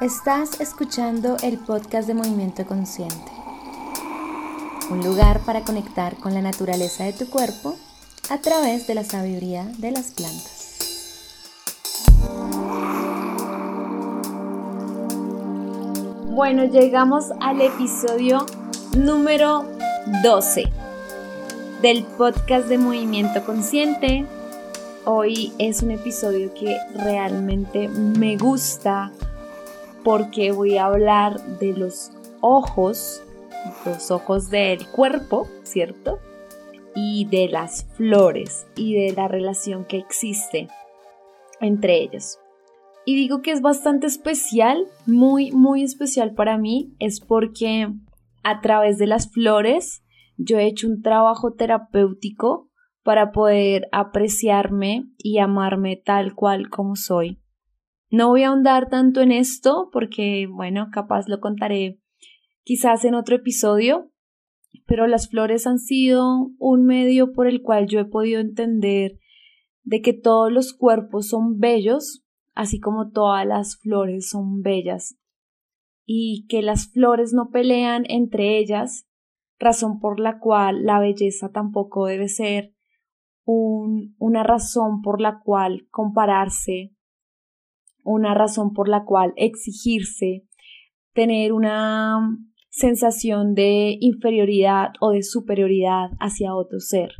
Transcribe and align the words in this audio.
Estás 0.00 0.60
escuchando 0.60 1.36
el 1.42 1.58
podcast 1.58 2.06
de 2.06 2.14
Movimiento 2.14 2.64
Consciente, 2.64 3.32
un 4.90 5.02
lugar 5.02 5.40
para 5.40 5.62
conectar 5.62 6.14
con 6.18 6.34
la 6.34 6.40
naturaleza 6.40 7.02
de 7.02 7.12
tu 7.12 7.28
cuerpo 7.28 7.74
a 8.30 8.38
través 8.38 8.86
de 8.86 8.94
la 8.94 9.02
sabiduría 9.02 9.64
de 9.78 9.90
las 9.90 10.12
plantas. 10.12 10.78
Bueno, 16.30 16.66
llegamos 16.66 17.32
al 17.40 17.60
episodio 17.60 18.46
número 18.96 19.66
12 20.22 20.62
del 21.82 22.04
podcast 22.04 22.68
de 22.68 22.78
Movimiento 22.78 23.44
Consciente. 23.44 24.26
Hoy 25.04 25.52
es 25.58 25.82
un 25.82 25.90
episodio 25.90 26.54
que 26.54 26.76
realmente 26.94 27.88
me 27.88 28.36
gusta 28.36 29.10
porque 30.04 30.52
voy 30.52 30.76
a 30.76 30.86
hablar 30.86 31.40
de 31.58 31.72
los 31.72 32.12
ojos, 32.40 33.22
los 33.84 34.10
ojos 34.10 34.50
del 34.50 34.86
cuerpo, 34.88 35.48
¿cierto? 35.62 36.18
Y 36.94 37.26
de 37.26 37.48
las 37.48 37.84
flores 37.96 38.66
y 38.76 38.94
de 38.94 39.12
la 39.12 39.28
relación 39.28 39.84
que 39.84 39.98
existe 39.98 40.68
entre 41.60 42.02
ellos. 42.02 42.38
Y 43.04 43.14
digo 43.14 43.40
que 43.40 43.52
es 43.52 43.62
bastante 43.62 44.06
especial, 44.06 44.86
muy, 45.06 45.50
muy 45.50 45.82
especial 45.82 46.34
para 46.34 46.58
mí, 46.58 46.94
es 46.98 47.20
porque 47.20 47.88
a 48.44 48.60
través 48.60 48.98
de 48.98 49.06
las 49.06 49.30
flores 49.30 50.02
yo 50.36 50.58
he 50.58 50.66
hecho 50.66 50.86
un 50.86 51.02
trabajo 51.02 51.54
terapéutico 51.54 52.68
para 53.02 53.32
poder 53.32 53.88
apreciarme 53.92 55.06
y 55.16 55.38
amarme 55.38 55.96
tal 55.96 56.34
cual 56.34 56.68
como 56.68 56.96
soy. 56.96 57.40
No 58.10 58.28
voy 58.28 58.42
a 58.42 58.48
ahondar 58.48 58.88
tanto 58.88 59.20
en 59.20 59.32
esto 59.32 59.90
porque, 59.92 60.46
bueno, 60.50 60.88
capaz 60.90 61.28
lo 61.28 61.40
contaré 61.40 62.00
quizás 62.62 63.04
en 63.04 63.14
otro 63.14 63.36
episodio, 63.36 64.10
pero 64.86 65.06
las 65.06 65.28
flores 65.28 65.66
han 65.66 65.78
sido 65.78 66.50
un 66.58 66.84
medio 66.84 67.32
por 67.32 67.46
el 67.46 67.62
cual 67.62 67.86
yo 67.86 68.00
he 68.00 68.06
podido 68.06 68.40
entender 68.40 69.18
de 69.82 70.00
que 70.00 70.14
todos 70.14 70.50
los 70.50 70.72
cuerpos 70.72 71.28
son 71.28 71.58
bellos, 71.58 72.24
así 72.54 72.80
como 72.80 73.10
todas 73.10 73.46
las 73.46 73.78
flores 73.78 74.30
son 74.30 74.62
bellas, 74.62 75.18
y 76.06 76.46
que 76.48 76.62
las 76.62 76.90
flores 76.90 77.34
no 77.34 77.50
pelean 77.50 78.04
entre 78.08 78.58
ellas, 78.58 79.06
razón 79.58 80.00
por 80.00 80.18
la 80.18 80.38
cual 80.38 80.84
la 80.84 80.98
belleza 80.98 81.50
tampoco 81.50 82.06
debe 82.06 82.28
ser 82.28 82.74
un, 83.44 84.14
una 84.18 84.42
razón 84.42 85.02
por 85.02 85.20
la 85.20 85.40
cual 85.40 85.86
compararse 85.90 86.94
una 88.08 88.34
razón 88.34 88.72
por 88.72 88.88
la 88.88 89.04
cual 89.04 89.32
exigirse, 89.36 90.44
tener 91.12 91.52
una 91.52 92.18
sensación 92.70 93.54
de 93.54 93.96
inferioridad 94.00 94.90
o 95.00 95.10
de 95.10 95.22
superioridad 95.22 96.10
hacia 96.20 96.54
otro 96.54 96.80
ser. 96.80 97.10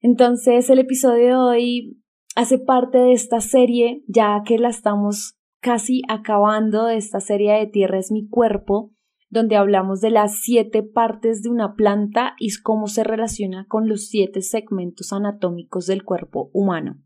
Entonces 0.00 0.68
el 0.70 0.78
episodio 0.78 1.26
de 1.26 1.34
hoy 1.34 2.02
hace 2.34 2.58
parte 2.58 2.98
de 2.98 3.12
esta 3.12 3.40
serie, 3.40 4.02
ya 4.08 4.42
que 4.44 4.58
la 4.58 4.68
estamos 4.68 5.38
casi 5.60 6.02
acabando 6.08 6.86
de 6.86 6.96
esta 6.96 7.20
serie 7.20 7.54
de 7.54 7.66
Tierra 7.66 7.98
es 7.98 8.12
mi 8.12 8.28
cuerpo, 8.28 8.92
donde 9.28 9.56
hablamos 9.56 10.00
de 10.00 10.10
las 10.10 10.40
siete 10.40 10.82
partes 10.82 11.42
de 11.42 11.48
una 11.48 11.74
planta 11.74 12.34
y 12.38 12.50
cómo 12.62 12.86
se 12.86 13.04
relaciona 13.04 13.66
con 13.68 13.88
los 13.88 14.06
siete 14.08 14.42
segmentos 14.42 15.12
anatómicos 15.12 15.86
del 15.86 16.04
cuerpo 16.04 16.50
humano. 16.52 17.02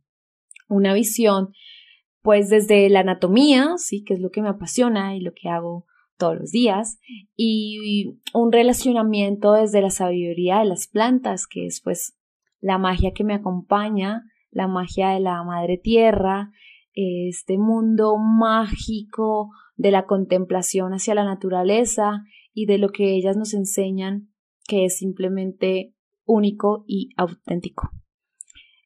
Una 0.68 0.92
visión 0.94 1.52
pues 2.22 2.48
desde 2.48 2.88
la 2.90 3.00
anatomía, 3.00 3.74
sí, 3.76 4.04
que 4.04 4.14
es 4.14 4.20
lo 4.20 4.30
que 4.30 4.42
me 4.42 4.48
apasiona 4.48 5.16
y 5.16 5.20
lo 5.20 5.32
que 5.32 5.48
hago 5.48 5.86
todos 6.18 6.38
los 6.38 6.50
días, 6.50 6.98
y 7.34 8.18
un 8.34 8.52
relacionamiento 8.52 9.54
desde 9.54 9.80
la 9.80 9.90
sabiduría 9.90 10.58
de 10.58 10.66
las 10.66 10.86
plantas, 10.86 11.46
que 11.46 11.66
es 11.66 11.80
pues 11.82 12.14
la 12.60 12.76
magia 12.76 13.12
que 13.14 13.24
me 13.24 13.34
acompaña, 13.34 14.24
la 14.50 14.68
magia 14.68 15.10
de 15.10 15.20
la 15.20 15.42
madre 15.44 15.78
tierra, 15.78 16.52
este 16.92 17.56
mundo 17.56 18.16
mágico 18.18 19.50
de 19.76 19.90
la 19.90 20.06
contemplación 20.06 20.92
hacia 20.92 21.14
la 21.14 21.24
naturaleza 21.24 22.22
y 22.52 22.66
de 22.66 22.78
lo 22.78 22.90
que 22.90 23.14
ellas 23.14 23.36
nos 23.36 23.54
enseñan, 23.54 24.28
que 24.66 24.84
es 24.84 24.98
simplemente 24.98 25.94
único 26.26 26.84
y 26.86 27.10
auténtico. 27.16 27.90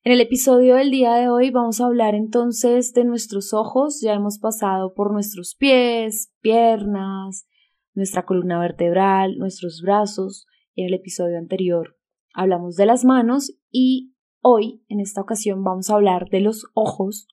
En 0.06 0.12
el 0.12 0.20
episodio 0.20 0.74
del 0.74 0.90
día 0.90 1.14
de 1.14 1.30
hoy 1.30 1.48
vamos 1.48 1.80
a 1.80 1.86
hablar 1.86 2.14
entonces 2.14 2.92
de 2.92 3.06
nuestros 3.06 3.54
ojos. 3.54 4.02
Ya 4.02 4.12
hemos 4.12 4.38
pasado 4.38 4.92
por 4.92 5.10
nuestros 5.10 5.54
pies, 5.54 6.30
piernas, 6.42 7.48
nuestra 7.94 8.26
columna 8.26 8.60
vertebral, 8.60 9.38
nuestros 9.38 9.80
brazos. 9.80 10.46
En 10.76 10.88
el 10.88 10.92
episodio 10.92 11.38
anterior 11.38 11.96
hablamos 12.34 12.76
de 12.76 12.84
las 12.84 13.06
manos 13.06 13.56
y 13.70 14.12
hoy, 14.42 14.84
en 14.88 15.00
esta 15.00 15.22
ocasión, 15.22 15.64
vamos 15.64 15.88
a 15.88 15.94
hablar 15.94 16.28
de 16.28 16.40
los 16.40 16.66
ojos 16.74 17.26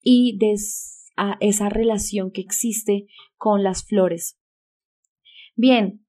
y 0.00 0.38
de 0.38 0.54
esa 1.40 1.68
relación 1.68 2.30
que 2.30 2.42
existe 2.42 3.08
con 3.36 3.64
las 3.64 3.84
flores. 3.84 4.38
Bien, 5.56 6.03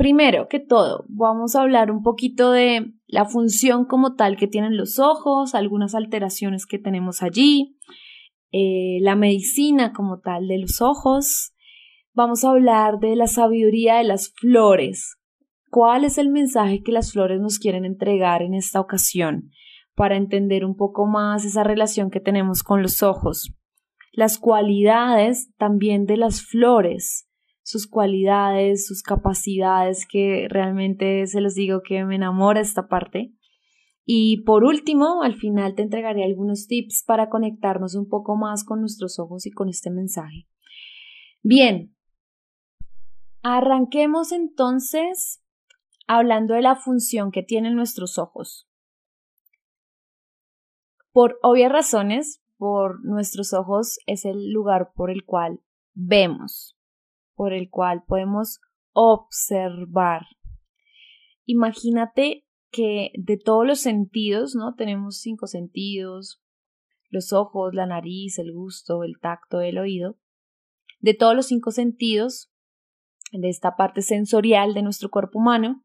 Primero 0.00 0.48
que 0.48 0.60
todo, 0.60 1.04
vamos 1.10 1.54
a 1.54 1.60
hablar 1.60 1.90
un 1.90 2.02
poquito 2.02 2.52
de 2.52 2.94
la 3.06 3.26
función 3.26 3.84
como 3.84 4.14
tal 4.14 4.38
que 4.38 4.46
tienen 4.46 4.78
los 4.78 4.98
ojos, 4.98 5.54
algunas 5.54 5.94
alteraciones 5.94 6.64
que 6.64 6.78
tenemos 6.78 7.22
allí, 7.22 7.76
eh, 8.50 8.96
la 9.02 9.14
medicina 9.14 9.92
como 9.92 10.20
tal 10.20 10.48
de 10.48 10.56
los 10.56 10.80
ojos. 10.80 11.52
Vamos 12.14 12.44
a 12.44 12.48
hablar 12.48 12.98
de 12.98 13.14
la 13.14 13.26
sabiduría 13.26 13.96
de 13.96 14.04
las 14.04 14.32
flores. 14.40 15.18
¿Cuál 15.68 16.04
es 16.04 16.16
el 16.16 16.30
mensaje 16.30 16.82
que 16.82 16.92
las 16.92 17.12
flores 17.12 17.38
nos 17.38 17.58
quieren 17.58 17.84
entregar 17.84 18.40
en 18.40 18.54
esta 18.54 18.80
ocasión 18.80 19.50
para 19.94 20.16
entender 20.16 20.64
un 20.64 20.76
poco 20.76 21.06
más 21.06 21.44
esa 21.44 21.62
relación 21.62 22.10
que 22.10 22.20
tenemos 22.20 22.62
con 22.62 22.80
los 22.80 23.02
ojos? 23.02 23.52
Las 24.14 24.38
cualidades 24.38 25.54
también 25.58 26.06
de 26.06 26.16
las 26.16 26.40
flores 26.40 27.29
sus 27.70 27.86
cualidades, 27.86 28.86
sus 28.86 29.02
capacidades, 29.02 30.06
que 30.06 30.48
realmente 30.50 31.26
se 31.28 31.40
los 31.40 31.54
digo 31.54 31.82
que 31.82 32.04
me 32.04 32.16
enamora 32.16 32.60
esta 32.60 32.88
parte. 32.88 33.32
Y 34.04 34.42
por 34.42 34.64
último, 34.64 35.22
al 35.22 35.34
final 35.34 35.76
te 35.76 35.82
entregaré 35.82 36.24
algunos 36.24 36.66
tips 36.66 37.04
para 37.06 37.28
conectarnos 37.28 37.94
un 37.94 38.08
poco 38.08 38.36
más 38.36 38.64
con 38.64 38.80
nuestros 38.80 39.20
ojos 39.20 39.46
y 39.46 39.52
con 39.52 39.68
este 39.68 39.90
mensaje. 39.90 40.48
Bien, 41.42 41.94
arranquemos 43.42 44.32
entonces 44.32 45.40
hablando 46.08 46.54
de 46.54 46.62
la 46.62 46.74
función 46.74 47.30
que 47.30 47.44
tienen 47.44 47.76
nuestros 47.76 48.18
ojos. 48.18 48.68
Por 51.12 51.38
obvias 51.42 51.70
razones, 51.70 52.42
por 52.56 53.04
nuestros 53.04 53.52
ojos 53.52 54.00
es 54.06 54.24
el 54.24 54.50
lugar 54.50 54.90
por 54.94 55.10
el 55.10 55.24
cual 55.24 55.60
vemos 55.94 56.76
por 57.40 57.54
el 57.54 57.70
cual 57.70 58.02
podemos 58.06 58.60
observar. 58.92 60.26
Imagínate 61.46 62.44
que 62.70 63.12
de 63.14 63.38
todos 63.38 63.66
los 63.66 63.80
sentidos, 63.80 64.54
¿no? 64.54 64.74
Tenemos 64.74 65.20
cinco 65.20 65.46
sentidos, 65.46 66.42
los 67.08 67.32
ojos, 67.32 67.72
la 67.72 67.86
nariz, 67.86 68.38
el 68.38 68.52
gusto, 68.52 69.04
el 69.04 69.14
tacto, 69.22 69.62
el 69.62 69.78
oído. 69.78 70.18
De 70.98 71.14
todos 71.14 71.34
los 71.34 71.46
cinco 71.46 71.70
sentidos, 71.70 72.52
de 73.32 73.48
esta 73.48 73.74
parte 73.74 74.02
sensorial 74.02 74.74
de 74.74 74.82
nuestro 74.82 75.08
cuerpo 75.08 75.38
humano, 75.38 75.82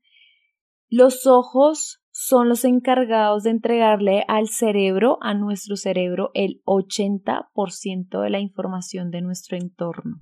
los 0.90 1.26
ojos 1.26 2.04
son 2.12 2.50
los 2.50 2.66
encargados 2.66 3.44
de 3.44 3.52
entregarle 3.52 4.26
al 4.28 4.50
cerebro, 4.50 5.20
a 5.22 5.34
nuestro 5.34 5.78
cerebro, 5.78 6.32
el 6.34 6.62
80% 6.66 8.22
de 8.22 8.30
la 8.30 8.40
información 8.42 9.10
de 9.10 9.22
nuestro 9.22 9.56
entorno 9.56 10.22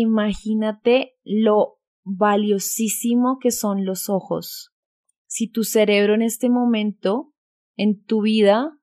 imagínate 0.00 1.14
lo 1.24 1.78
valiosísimo 2.04 3.38
que 3.40 3.50
son 3.50 3.84
los 3.84 4.08
ojos. 4.08 4.72
Si 5.26 5.50
tu 5.50 5.64
cerebro 5.64 6.14
en 6.14 6.22
este 6.22 6.48
momento, 6.48 7.32
en 7.76 8.02
tu 8.04 8.22
vida, 8.22 8.78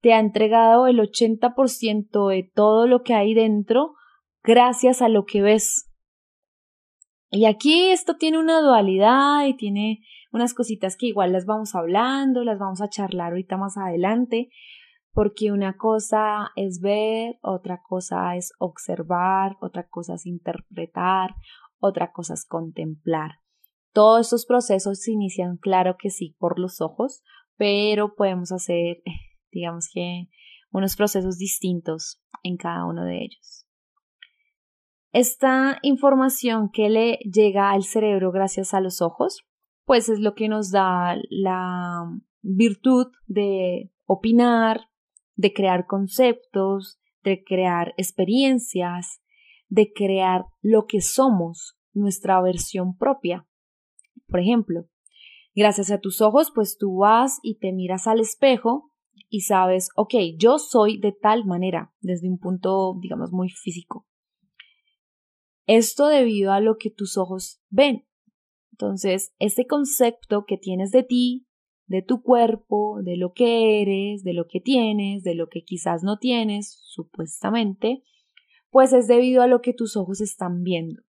te 0.00 0.12
ha 0.14 0.20
entregado 0.20 0.86
el 0.86 0.98
80% 0.98 2.28
de 2.28 2.50
todo 2.54 2.86
lo 2.86 3.02
que 3.02 3.14
hay 3.14 3.34
dentro 3.34 3.94
gracias 4.42 5.02
a 5.02 5.08
lo 5.08 5.24
que 5.24 5.42
ves. 5.42 5.88
Y 7.30 7.46
aquí 7.46 7.90
esto 7.90 8.16
tiene 8.16 8.38
una 8.38 8.60
dualidad 8.60 9.46
y 9.46 9.54
tiene 9.54 10.00
unas 10.32 10.54
cositas 10.54 10.96
que 10.96 11.06
igual 11.06 11.32
las 11.32 11.46
vamos 11.46 11.74
hablando, 11.74 12.42
las 12.42 12.58
vamos 12.58 12.80
a 12.82 12.88
charlar 12.88 13.32
ahorita 13.32 13.56
más 13.56 13.76
adelante, 13.76 14.50
porque 15.12 15.52
una 15.52 15.76
cosa 15.76 16.50
es 16.56 16.80
ver, 16.80 17.38
otra 17.42 17.82
cosa 17.86 18.36
es 18.36 18.52
observar, 18.58 19.56
otra 19.60 19.86
cosa 19.88 20.14
es 20.14 20.26
interpretar, 20.26 21.34
otra 21.78 22.12
cosa 22.12 22.34
es 22.34 22.46
contemplar. 22.46 23.32
Todos 23.92 24.26
estos 24.26 24.46
procesos 24.46 25.00
se 25.00 25.12
inician, 25.12 25.58
claro 25.58 25.96
que 25.98 26.10
sí, 26.10 26.34
por 26.38 26.58
los 26.58 26.80
ojos, 26.80 27.22
pero 27.56 28.14
podemos 28.14 28.52
hacer, 28.52 29.02
digamos 29.52 29.88
que, 29.92 30.28
unos 30.70 30.96
procesos 30.96 31.36
distintos 31.36 32.22
en 32.42 32.56
cada 32.56 32.86
uno 32.86 33.04
de 33.04 33.24
ellos. 33.24 33.66
Esta 35.12 35.78
información 35.82 36.70
que 36.72 36.88
le 36.88 37.18
llega 37.18 37.70
al 37.70 37.84
cerebro 37.84 38.32
gracias 38.32 38.72
a 38.72 38.80
los 38.80 39.02
ojos, 39.02 39.44
pues 39.84 40.08
es 40.08 40.20
lo 40.20 40.34
que 40.34 40.48
nos 40.48 40.70
da 40.70 41.16
la 41.28 42.10
virtud 42.40 43.08
de 43.26 43.92
opinar, 44.06 44.88
de 45.34 45.52
crear 45.52 45.86
conceptos, 45.86 47.00
de 47.22 47.42
crear 47.44 47.94
experiencias, 47.96 49.22
de 49.68 49.92
crear 49.92 50.44
lo 50.60 50.86
que 50.86 51.00
somos, 51.00 51.76
nuestra 51.92 52.40
versión 52.40 52.96
propia. 52.96 53.46
Por 54.26 54.40
ejemplo, 54.40 54.86
gracias 55.54 55.90
a 55.90 56.00
tus 56.00 56.20
ojos, 56.20 56.52
pues 56.54 56.76
tú 56.78 56.98
vas 56.98 57.38
y 57.42 57.58
te 57.58 57.72
miras 57.72 58.06
al 58.06 58.20
espejo 58.20 58.92
y 59.28 59.40
sabes, 59.42 59.88
ok, 59.96 60.14
yo 60.36 60.58
soy 60.58 60.98
de 60.98 61.12
tal 61.12 61.44
manera, 61.46 61.92
desde 62.00 62.28
un 62.28 62.38
punto, 62.38 62.98
digamos, 63.00 63.32
muy 63.32 63.48
físico. 63.48 64.06
Esto 65.66 66.08
debido 66.08 66.52
a 66.52 66.60
lo 66.60 66.76
que 66.76 66.90
tus 66.90 67.16
ojos 67.16 67.62
ven. 67.70 68.06
Entonces, 68.72 69.32
este 69.38 69.66
concepto 69.66 70.44
que 70.46 70.58
tienes 70.58 70.90
de 70.90 71.02
ti, 71.02 71.46
de 71.86 72.02
tu 72.02 72.22
cuerpo, 72.22 73.00
de 73.02 73.16
lo 73.16 73.32
que 73.32 73.82
eres, 73.82 74.22
de 74.24 74.32
lo 74.32 74.46
que 74.46 74.60
tienes, 74.60 75.22
de 75.22 75.34
lo 75.34 75.48
que 75.48 75.62
quizás 75.62 76.02
no 76.02 76.18
tienes, 76.18 76.78
supuestamente, 76.82 78.02
pues 78.70 78.92
es 78.92 79.06
debido 79.06 79.42
a 79.42 79.46
lo 79.46 79.60
que 79.60 79.74
tus 79.74 79.96
ojos 79.96 80.20
están 80.20 80.62
viendo. 80.62 81.02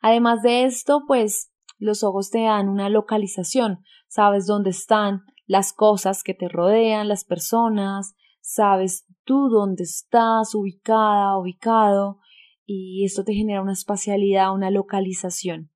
Además 0.00 0.42
de 0.42 0.64
esto, 0.64 1.04
pues 1.06 1.50
los 1.78 2.04
ojos 2.04 2.30
te 2.30 2.42
dan 2.42 2.68
una 2.68 2.88
localización, 2.88 3.80
sabes 4.06 4.46
dónde 4.46 4.70
están 4.70 5.22
las 5.46 5.72
cosas 5.72 6.22
que 6.22 6.34
te 6.34 6.48
rodean, 6.48 7.08
las 7.08 7.24
personas, 7.24 8.14
sabes 8.40 9.06
tú 9.24 9.48
dónde 9.48 9.84
estás 9.84 10.54
ubicada, 10.54 11.36
ubicado, 11.38 12.18
y 12.66 13.04
esto 13.04 13.24
te 13.24 13.34
genera 13.34 13.62
una 13.62 13.72
espacialidad, 13.72 14.54
una 14.54 14.70
localización. 14.70 15.70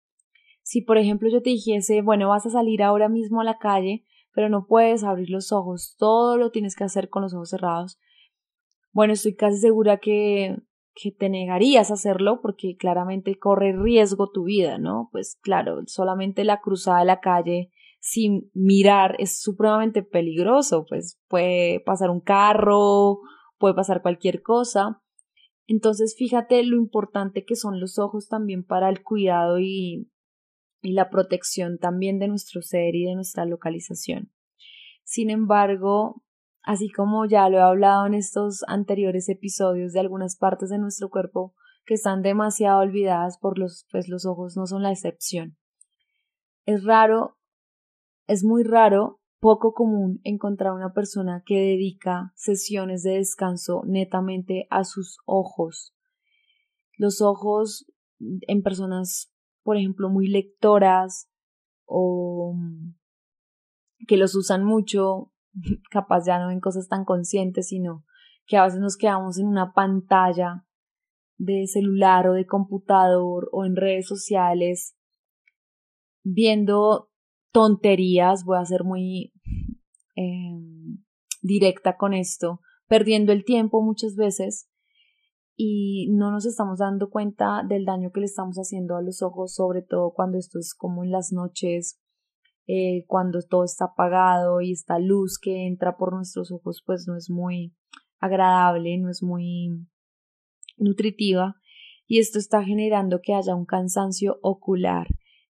Si, 0.68 0.82
por 0.82 0.98
ejemplo, 0.98 1.30
yo 1.30 1.40
te 1.40 1.48
dijese, 1.48 2.02
bueno, 2.02 2.28
vas 2.28 2.44
a 2.44 2.50
salir 2.50 2.82
ahora 2.82 3.08
mismo 3.08 3.40
a 3.40 3.44
la 3.44 3.56
calle, 3.56 4.04
pero 4.34 4.50
no 4.50 4.66
puedes 4.66 5.02
abrir 5.02 5.30
los 5.30 5.50
ojos, 5.50 5.96
todo 5.96 6.36
lo 6.36 6.50
tienes 6.50 6.76
que 6.76 6.84
hacer 6.84 7.08
con 7.08 7.22
los 7.22 7.32
ojos 7.32 7.48
cerrados, 7.48 7.98
bueno, 8.92 9.14
estoy 9.14 9.34
casi 9.34 9.56
segura 9.56 9.96
que, 9.96 10.58
que 10.94 11.10
te 11.10 11.30
negarías 11.30 11.90
a 11.90 11.94
hacerlo 11.94 12.40
porque 12.42 12.76
claramente 12.76 13.38
corre 13.38 13.72
riesgo 13.72 14.30
tu 14.30 14.44
vida, 14.44 14.76
¿no? 14.76 15.08
Pues 15.10 15.38
claro, 15.40 15.80
solamente 15.86 16.44
la 16.44 16.60
cruzada 16.60 16.98
de 16.98 17.06
la 17.06 17.20
calle 17.20 17.70
sin 18.00 18.50
mirar 18.52 19.16
es 19.18 19.40
supremamente 19.40 20.02
peligroso, 20.02 20.84
pues 20.86 21.18
puede 21.28 21.80
pasar 21.80 22.10
un 22.10 22.20
carro, 22.20 23.20
puede 23.56 23.72
pasar 23.72 24.02
cualquier 24.02 24.42
cosa. 24.42 25.02
Entonces, 25.66 26.14
fíjate 26.18 26.62
lo 26.62 26.76
importante 26.76 27.46
que 27.46 27.56
son 27.56 27.80
los 27.80 27.98
ojos 27.98 28.28
también 28.28 28.64
para 28.64 28.90
el 28.90 29.02
cuidado 29.02 29.58
y, 29.58 30.10
y 30.80 30.92
la 30.92 31.10
protección 31.10 31.78
también 31.78 32.18
de 32.18 32.28
nuestro 32.28 32.62
ser 32.62 32.94
y 32.94 33.04
de 33.04 33.14
nuestra 33.14 33.44
localización. 33.44 34.30
Sin 35.04 35.30
embargo, 35.30 36.22
así 36.62 36.90
como 36.90 37.26
ya 37.26 37.48
lo 37.48 37.58
he 37.58 37.62
hablado 37.62 38.06
en 38.06 38.14
estos 38.14 38.62
anteriores 38.68 39.28
episodios 39.28 39.92
de 39.92 40.00
algunas 40.00 40.36
partes 40.36 40.68
de 40.70 40.78
nuestro 40.78 41.08
cuerpo 41.08 41.54
que 41.84 41.94
están 41.94 42.22
demasiado 42.22 42.80
olvidadas 42.80 43.38
por 43.38 43.58
los, 43.58 43.86
pues 43.90 44.08
los 44.08 44.26
ojos 44.26 44.56
no 44.56 44.66
son 44.66 44.82
la 44.82 44.92
excepción. 44.92 45.56
Es 46.66 46.84
raro, 46.84 47.38
es 48.26 48.44
muy 48.44 48.62
raro 48.62 49.20
poco 49.40 49.72
común 49.72 50.20
encontrar 50.24 50.72
una 50.72 50.92
persona 50.92 51.42
que 51.46 51.54
dedica 51.54 52.32
sesiones 52.34 53.02
de 53.02 53.12
descanso 53.12 53.82
netamente 53.86 54.66
a 54.68 54.84
sus 54.84 55.16
ojos. 55.24 55.94
Los 56.96 57.22
ojos 57.22 57.86
en 58.18 58.62
personas, 58.62 59.32
por 59.68 59.76
ejemplo, 59.76 60.08
muy 60.08 60.28
lectoras 60.28 61.30
o 61.84 62.56
que 64.06 64.16
los 64.16 64.34
usan 64.34 64.64
mucho, 64.64 65.30
capaz 65.90 66.24
ya 66.24 66.38
no 66.38 66.48
ven 66.48 66.58
cosas 66.58 66.88
tan 66.88 67.04
conscientes, 67.04 67.68
sino 67.68 68.02
que 68.46 68.56
a 68.56 68.64
veces 68.64 68.80
nos 68.80 68.96
quedamos 68.96 69.38
en 69.38 69.46
una 69.46 69.74
pantalla 69.74 70.64
de 71.36 71.66
celular 71.66 72.28
o 72.28 72.32
de 72.32 72.46
computador 72.46 73.50
o 73.52 73.66
en 73.66 73.76
redes 73.76 74.08
sociales 74.08 74.96
viendo 76.22 77.10
tonterías, 77.52 78.46
voy 78.46 78.56
a 78.56 78.64
ser 78.64 78.84
muy 78.84 79.34
em, 80.16 81.04
directa 81.42 81.98
con 81.98 82.14
esto, 82.14 82.62
perdiendo 82.86 83.32
el 83.32 83.44
tiempo 83.44 83.82
muchas 83.82 84.16
veces 84.16 84.70
y 85.60 86.08
no 86.12 86.30
nos 86.30 86.46
estamos 86.46 86.78
dando 86.78 87.10
cuenta 87.10 87.64
del 87.68 87.84
daño 87.84 88.12
que 88.12 88.20
le 88.20 88.26
estamos 88.26 88.56
haciendo 88.58 88.96
a 88.96 89.02
los 89.02 89.22
ojos, 89.22 89.54
sobre 89.54 89.82
todo 89.82 90.12
cuando 90.12 90.38
esto 90.38 90.60
es 90.60 90.72
como 90.72 91.02
en 91.02 91.10
las 91.10 91.32
noches, 91.32 92.00
eh, 92.68 93.04
cuando 93.08 93.40
todo 93.42 93.64
está 93.64 93.86
apagado 93.86 94.60
y 94.60 94.70
esta 94.70 95.00
luz 95.00 95.40
que 95.40 95.66
entra 95.66 95.96
por 95.96 96.14
nuestros 96.14 96.52
ojos 96.52 96.84
pues 96.86 97.08
no 97.08 97.16
es 97.16 97.28
muy 97.28 97.74
agradable, 98.20 98.98
no 98.98 99.10
es 99.10 99.20
muy 99.22 99.84
nutritiva 100.76 101.56
y 102.06 102.20
esto 102.20 102.38
está 102.38 102.62
generando 102.62 103.20
que 103.20 103.34
haya 103.34 103.56
un 103.56 103.66
cansancio 103.66 104.38
ocular 104.42 105.08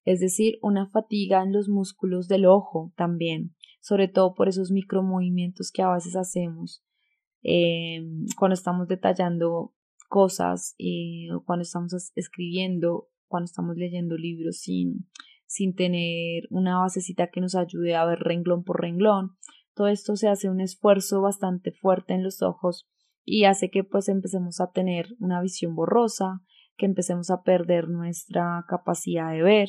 es 0.09 0.21
decir, 0.21 0.59
una 0.63 0.89
fatiga 0.89 1.43
en 1.43 1.53
los 1.53 1.69
músculos 1.69 2.29
del 2.29 2.47
ojo 2.47 2.95
también, 2.97 3.55
sobre 3.83 4.09
todo 4.09 4.33
por 4.33 4.49
esos 4.49 4.71
micromovimientos 4.71 5.71
que 5.71 5.83
a 5.83 5.93
veces 5.93 6.17
hacemos 6.17 6.83
eh, 7.43 8.01
cuando 8.39 8.55
estamos 8.55 8.89
detallando 8.89 9.75
cosas, 10.09 10.75
eh, 10.79 11.29
cuando 11.45 11.63
estamos 11.63 12.13
escribiendo, 12.15 13.09
cuando 13.27 13.45
estamos 13.45 13.77
leyendo 13.77 14.17
libros 14.17 14.59
sin, 14.59 15.09
sin 15.47 15.75
tener 15.75 16.45
una 16.51 16.79
basecita 16.81 17.29
que 17.29 17.41
nos 17.41 17.55
ayude 17.55 17.95
a 17.95 18.05
ver 18.05 18.19
renglón 18.19 18.65
por 18.65 18.81
renglón. 18.81 19.37
Todo 19.75 19.89
esto 19.89 20.17
se 20.17 20.29
hace 20.29 20.51
un 20.51 20.61
esfuerzo 20.61 21.21
bastante 21.23 21.71
fuerte 21.71 22.15
en 22.15 22.25
los 22.25 22.43
ojos 22.43 22.89
y 23.25 23.45
hace 23.45 23.71
que 23.71 23.85
pues 23.85 24.09
empecemos 24.09 24.61
a 24.61 24.73
tener 24.73 25.15
una 25.21 25.41
visión 25.41 25.77
borrosa, 25.77 26.41
que 26.77 26.87
empecemos 26.87 27.31
a 27.31 27.43
perder 27.43 27.89
nuestra 27.89 28.65
capacidad 28.69 29.31
de 29.31 29.43
ver 29.43 29.69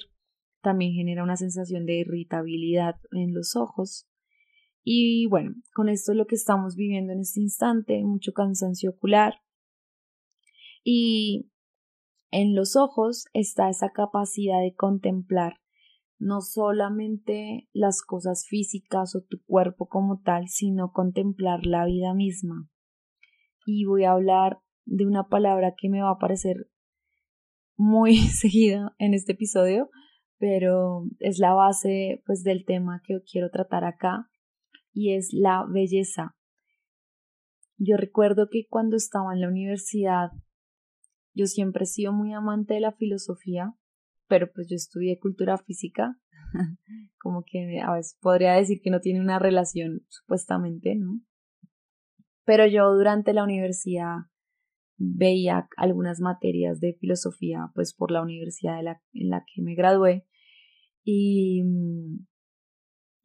también 0.62 0.94
genera 0.94 1.24
una 1.24 1.38
sensación 1.38 1.86
de 1.86 2.00
irritabilidad 2.00 2.96
en 3.12 3.34
los 3.34 3.56
ojos. 3.56 4.08
Y 4.84 5.28
bueno, 5.28 5.56
con 5.74 5.90
esto 5.90 6.12
es 6.12 6.18
lo 6.18 6.26
que 6.26 6.36
estamos 6.36 6.76
viviendo 6.76 7.14
en 7.14 7.20
este 7.20 7.42
instante, 7.42 8.04
mucho 8.04 8.32
cansancio 8.34 8.92
ocular. 8.92 9.36
Y 10.84 11.50
en 12.32 12.56
los 12.56 12.76
ojos 12.76 13.26
está 13.34 13.70
esa 13.70 13.90
capacidad 13.90 14.62
de 14.62 14.76
contemplar 14.76 15.60
no 16.20 16.42
solamente 16.42 17.70
las 17.72 18.02
cosas 18.02 18.46
físicas 18.48 19.16
o 19.16 19.24
tu 19.24 19.42
cuerpo 19.46 19.88
como 19.88 20.22
tal, 20.22 20.50
sino 20.50 20.92
contemplar 20.92 21.66
la 21.66 21.86
vida 21.86 22.14
misma. 22.14 22.70
Y 23.66 23.86
voy 23.86 24.04
a 24.04 24.12
hablar 24.12 24.60
de 24.86 25.06
una 25.06 25.30
palabra 25.30 25.76
que 25.78 25.90
me 25.90 26.02
va 26.02 26.12
a 26.12 26.20
parecer 26.20 26.70
muy 27.78 28.18
seguida 28.42 28.94
en 29.00 29.14
este 29.14 29.32
episodio, 29.32 29.90
pero 30.38 31.06
es 31.20 31.40
la 31.40 31.54
base 31.54 32.22
pues 32.26 32.44
del 32.44 32.66
tema 32.66 33.02
que 33.06 33.22
quiero 33.24 33.50
tratar 33.50 33.86
acá 33.86 34.30
y 34.92 35.14
es 35.14 35.30
la 35.32 35.66
belleza. 35.70 36.36
Yo 37.78 37.96
recuerdo 37.96 38.50
que 38.52 38.68
cuando 38.68 38.98
estaba 38.98 39.34
en 39.34 39.40
la 39.40 39.48
universidad 39.48 40.32
yo 41.34 41.46
siempre 41.46 41.84
he 41.84 41.88
sido 41.88 42.14
muy 42.14 42.34
amante 42.34 42.74
de 42.74 42.80
la 42.80 42.92
filosofía, 42.92 43.74
pero 44.28 44.52
pues 44.52 44.68
yo 44.70 44.76
estudié 44.76 45.20
cultura 45.20 45.58
física, 45.58 46.18
como 47.20 47.44
que 47.46 47.80
a 47.82 47.94
veces 47.94 48.18
podría 48.22 48.54
decir 48.54 48.80
que 48.82 48.92
no 48.92 49.00
tiene 49.00 49.22
una 49.22 49.40
relación 49.40 50.06
supuestamente, 50.10 50.96
¿no? 50.96 51.22
Pero 52.46 52.66
yo 52.66 52.92
durante 52.94 53.34
la 53.34 53.44
universidad 53.44 54.16
veía 54.98 55.70
algunas 55.78 56.20
materias 56.20 56.80
de 56.80 56.94
filosofía, 56.94 57.72
pues 57.74 57.94
por 57.94 58.12
la 58.12 58.22
universidad 58.22 58.80
en 58.80 59.30
la 59.30 59.44
que 59.46 59.62
me 59.62 59.76
gradué, 59.76 60.26
y 61.04 61.64
mm, 61.64 62.26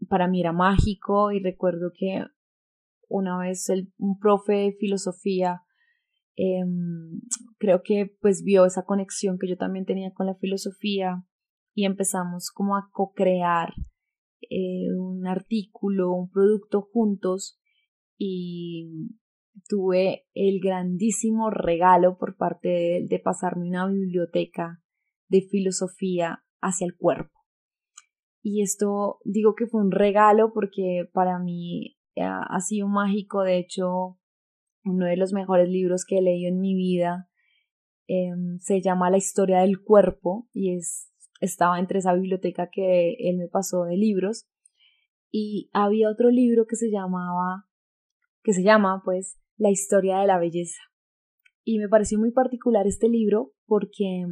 para 0.08 0.28
mí 0.28 0.40
era 0.40 0.52
mágico 0.52 1.32
y 1.32 1.40
recuerdo 1.42 1.92
que 1.96 2.24
una 3.08 3.38
vez 3.38 3.68
el, 3.68 3.92
un 3.98 4.18
profe 4.18 4.52
de 4.54 4.72
filosofía 4.78 5.62
em, 6.36 7.20
creo 7.58 7.82
que 7.82 8.16
pues 8.20 8.42
vio 8.42 8.64
esa 8.64 8.84
conexión 8.84 9.38
que 9.38 9.48
yo 9.48 9.56
también 9.56 9.84
tenía 9.84 10.12
con 10.12 10.26
la 10.26 10.34
filosofía 10.34 11.24
y 11.74 11.84
empezamos 11.84 12.50
como 12.50 12.76
a 12.76 12.88
co-crear 12.92 13.72
eh, 14.50 14.92
un 14.96 15.26
artículo, 15.26 16.12
un 16.12 16.30
producto 16.30 16.82
juntos 16.82 17.58
y 18.16 19.10
tuve 19.68 20.26
el 20.34 20.60
grandísimo 20.60 21.50
regalo 21.50 22.18
por 22.18 22.36
parte 22.36 22.68
de 22.68 22.96
él 22.98 23.08
de 23.08 23.18
pasarme 23.18 23.68
una 23.68 23.86
biblioteca 23.86 24.82
de 25.28 25.42
filosofía 25.42 26.44
hacia 26.60 26.86
el 26.86 26.96
cuerpo. 26.96 27.40
Y 28.42 28.62
esto 28.62 29.20
digo 29.24 29.54
que 29.54 29.66
fue 29.66 29.80
un 29.80 29.90
regalo 29.90 30.52
porque 30.52 31.08
para 31.12 31.38
mí 31.38 31.96
ha 32.16 32.60
sido 32.60 32.88
mágico, 32.88 33.42
de 33.42 33.58
hecho, 33.58 34.18
uno 34.84 35.06
de 35.06 35.16
los 35.16 35.32
mejores 35.32 35.68
libros 35.68 36.04
que 36.04 36.18
he 36.18 36.22
leído 36.22 36.48
en 36.48 36.60
mi 36.60 36.74
vida 36.74 37.28
em, 38.06 38.58
se 38.60 38.80
llama 38.80 39.10
La 39.10 39.16
historia 39.16 39.60
del 39.60 39.82
cuerpo 39.82 40.48
y 40.52 40.76
es, 40.76 41.10
estaba 41.40 41.78
entre 41.78 41.98
esa 41.98 42.14
biblioteca 42.14 42.68
que 42.70 43.14
él 43.18 43.38
me 43.38 43.48
pasó 43.48 43.84
de 43.84 43.96
libros 43.96 44.46
y 45.30 45.70
había 45.72 46.10
otro 46.10 46.30
libro 46.30 46.66
que 46.66 46.76
se 46.76 46.90
llamaba 46.90 47.66
que 48.42 48.52
se 48.52 48.62
llama 48.62 49.02
pues 49.04 49.40
La 49.56 49.70
historia 49.70 50.18
de 50.18 50.26
la 50.26 50.38
belleza. 50.38 50.80
Y 51.64 51.78
me 51.78 51.88
pareció 51.88 52.18
muy 52.18 52.30
particular 52.30 52.86
este 52.86 53.08
libro 53.08 53.52
porque 53.66 54.26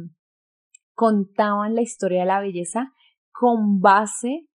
contaban 0.93 1.73
la 1.73 1.81
historia 1.81 2.21
de 2.21 2.27
la 2.27 2.39
belleza 2.39 2.93
con 3.31 3.81
base 3.81 4.47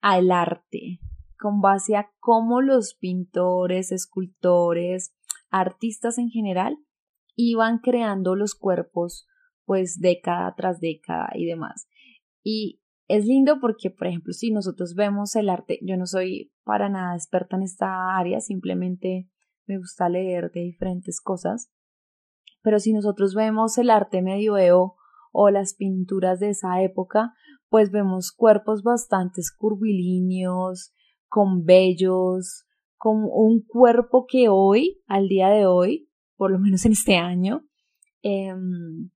al 0.00 0.32
arte, 0.32 0.98
con 1.38 1.60
base 1.60 1.96
a 1.96 2.10
cómo 2.18 2.60
los 2.60 2.96
pintores, 2.96 3.92
escultores, 3.92 5.14
artistas 5.50 6.18
en 6.18 6.30
general 6.30 6.78
iban 7.36 7.78
creando 7.78 8.34
los 8.34 8.54
cuerpos 8.54 9.26
pues 9.64 10.00
década 10.00 10.54
tras 10.56 10.80
década 10.80 11.30
y 11.34 11.44
demás. 11.44 11.88
Y 12.42 12.80
es 13.06 13.26
lindo 13.26 13.58
porque, 13.60 13.90
por 13.90 14.06
ejemplo, 14.06 14.32
si 14.32 14.50
nosotros 14.50 14.94
vemos 14.94 15.34
el 15.36 15.48
arte, 15.48 15.78
yo 15.82 15.96
no 15.96 16.06
soy 16.06 16.52
para 16.64 16.88
nada 16.88 17.14
experta 17.14 17.56
en 17.56 17.62
esta 17.62 18.16
área, 18.16 18.40
simplemente 18.40 19.28
me 19.66 19.78
gusta 19.78 20.08
leer 20.08 20.50
de 20.52 20.60
diferentes 20.60 21.20
cosas, 21.20 21.70
pero 22.62 22.80
si 22.80 22.92
nosotros 22.92 23.34
vemos 23.34 23.78
el 23.78 23.90
arte 23.90 24.22
medioevo 24.22 24.96
o 25.32 25.50
las 25.50 25.74
pinturas 25.74 26.40
de 26.40 26.50
esa 26.50 26.82
época, 26.82 27.34
pues 27.68 27.90
vemos 27.90 28.32
cuerpos 28.32 28.82
bastante 28.82 29.42
curvilíneos, 29.58 30.92
con 31.28 31.64
vellos, 31.64 32.66
con 32.98 33.24
un 33.30 33.62
cuerpo 33.62 34.26
que 34.28 34.48
hoy, 34.48 35.02
al 35.06 35.28
día 35.28 35.48
de 35.48 35.66
hoy, 35.66 36.10
por 36.36 36.50
lo 36.50 36.58
menos 36.58 36.84
en 36.84 36.92
este 36.92 37.16
año, 37.16 37.62
em, 38.22 39.10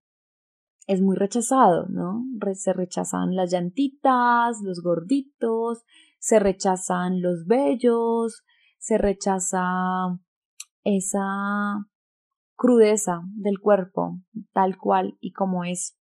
es 0.86 1.00
muy 1.00 1.16
rechazado, 1.16 1.86
¿no? 1.88 2.24
Se 2.54 2.72
rechazan 2.72 3.34
las 3.34 3.52
llantitas, 3.52 4.60
los 4.62 4.82
gorditos, 4.82 5.84
se 6.18 6.38
rechazan 6.38 7.20
los 7.20 7.46
vellos, 7.46 8.44
se 8.78 8.98
rechaza 8.98 9.62
esa 10.84 11.86
crudeza 12.56 13.22
del 13.34 13.58
cuerpo, 13.60 14.20
tal 14.52 14.76
cual 14.78 15.16
y 15.20 15.32
como 15.32 15.64
es. 15.64 15.98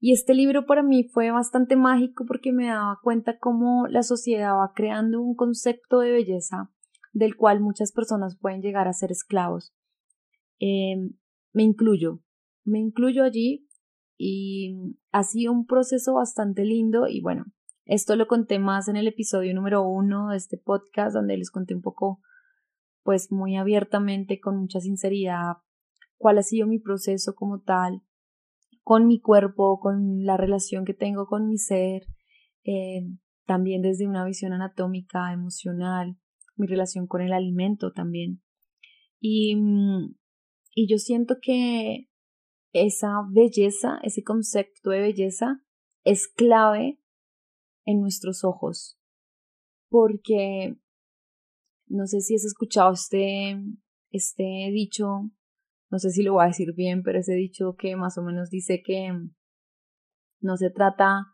Y 0.00 0.12
este 0.12 0.34
libro 0.34 0.66
para 0.66 0.82
mí 0.82 1.04
fue 1.04 1.30
bastante 1.30 1.76
mágico 1.76 2.24
porque 2.26 2.52
me 2.52 2.68
daba 2.68 2.98
cuenta 3.02 3.38
cómo 3.38 3.86
la 3.86 4.02
sociedad 4.02 4.54
va 4.54 4.72
creando 4.74 5.20
un 5.20 5.34
concepto 5.34 5.98
de 6.00 6.12
belleza 6.12 6.70
del 7.12 7.36
cual 7.36 7.60
muchas 7.60 7.92
personas 7.92 8.36
pueden 8.38 8.62
llegar 8.62 8.88
a 8.88 8.92
ser 8.92 9.10
esclavos. 9.10 9.74
Em, 10.58 11.14
me 11.52 11.62
incluyo, 11.62 12.20
me 12.64 12.78
incluyo 12.78 13.24
allí 13.24 13.66
y 14.16 14.76
ha 15.12 15.22
sido 15.24 15.52
un 15.52 15.66
proceso 15.66 16.14
bastante 16.14 16.64
lindo 16.64 17.06
y 17.08 17.20
bueno, 17.20 17.46
esto 17.86 18.14
lo 18.14 18.26
conté 18.26 18.58
más 18.58 18.88
en 18.88 18.96
el 18.96 19.08
episodio 19.08 19.54
número 19.54 19.82
uno 19.82 20.28
de 20.28 20.36
este 20.36 20.58
podcast 20.58 21.14
donde 21.14 21.36
les 21.36 21.50
conté 21.50 21.74
un 21.74 21.82
poco 21.82 22.20
pues 23.02 23.32
muy 23.32 23.56
abiertamente, 23.56 24.38
con 24.38 24.58
mucha 24.58 24.78
sinceridad, 24.78 25.56
cuál 26.16 26.38
ha 26.38 26.42
sido 26.42 26.66
mi 26.66 26.78
proceso 26.78 27.34
como 27.34 27.62
tal, 27.62 28.02
con 28.82 29.06
mi 29.06 29.20
cuerpo, 29.20 29.80
con 29.80 30.24
la 30.24 30.36
relación 30.36 30.84
que 30.84 30.94
tengo 30.94 31.26
con 31.26 31.48
mi 31.48 31.56
ser, 31.56 32.02
em, 32.62 33.18
también 33.46 33.82
desde 33.82 34.06
una 34.06 34.24
visión 34.24 34.52
anatómica, 34.52 35.32
emocional, 35.32 36.19
mi 36.60 36.66
relación 36.66 37.06
con 37.06 37.22
el 37.22 37.32
alimento 37.32 37.92
también. 37.92 38.42
Y, 39.18 39.56
mm, 39.56 40.14
y 40.74 40.88
yo 40.88 40.98
siento 40.98 41.36
que 41.42 42.08
esa 42.72 43.08
belleza, 43.30 43.98
ese 44.02 44.22
concepto 44.22 44.90
de 44.90 45.00
belleza 45.00 45.62
es 46.04 46.28
clave 46.28 47.00
en 47.84 48.00
nuestros 48.00 48.44
ojos. 48.44 48.98
Porque 49.88 50.76
no 51.86 52.06
sé 52.06 52.20
si 52.20 52.36
has 52.36 52.44
escuchado 52.44 52.92
este, 52.92 53.60
este 54.10 54.70
dicho, 54.72 55.30
no 55.90 55.98
sé 55.98 56.10
si 56.10 56.22
lo 56.22 56.34
voy 56.34 56.44
a 56.44 56.48
decir 56.48 56.72
bien, 56.74 57.02
pero 57.02 57.18
ese 57.18 57.34
dicho 57.34 57.74
que 57.76 57.96
más 57.96 58.16
o 58.16 58.22
menos 58.22 58.50
dice 58.50 58.82
que 58.84 59.12
no 60.40 60.56
se 60.56 60.70
trata 60.70 61.26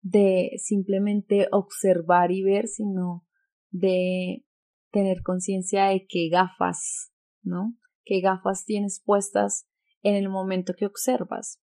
de 0.00 0.52
simplemente 0.56 1.48
observar 1.52 2.32
y 2.32 2.42
ver, 2.42 2.66
sino 2.66 3.26
de 3.72 4.44
tener 4.92 5.22
conciencia 5.22 5.86
de 5.86 6.06
qué 6.08 6.28
gafas, 6.30 7.10
¿no? 7.42 7.74
¿Qué 8.04 8.20
gafas 8.20 8.64
tienes 8.64 9.02
puestas 9.04 9.66
en 10.02 10.14
el 10.14 10.28
momento 10.28 10.74
que 10.76 10.86
observas? 10.86 11.60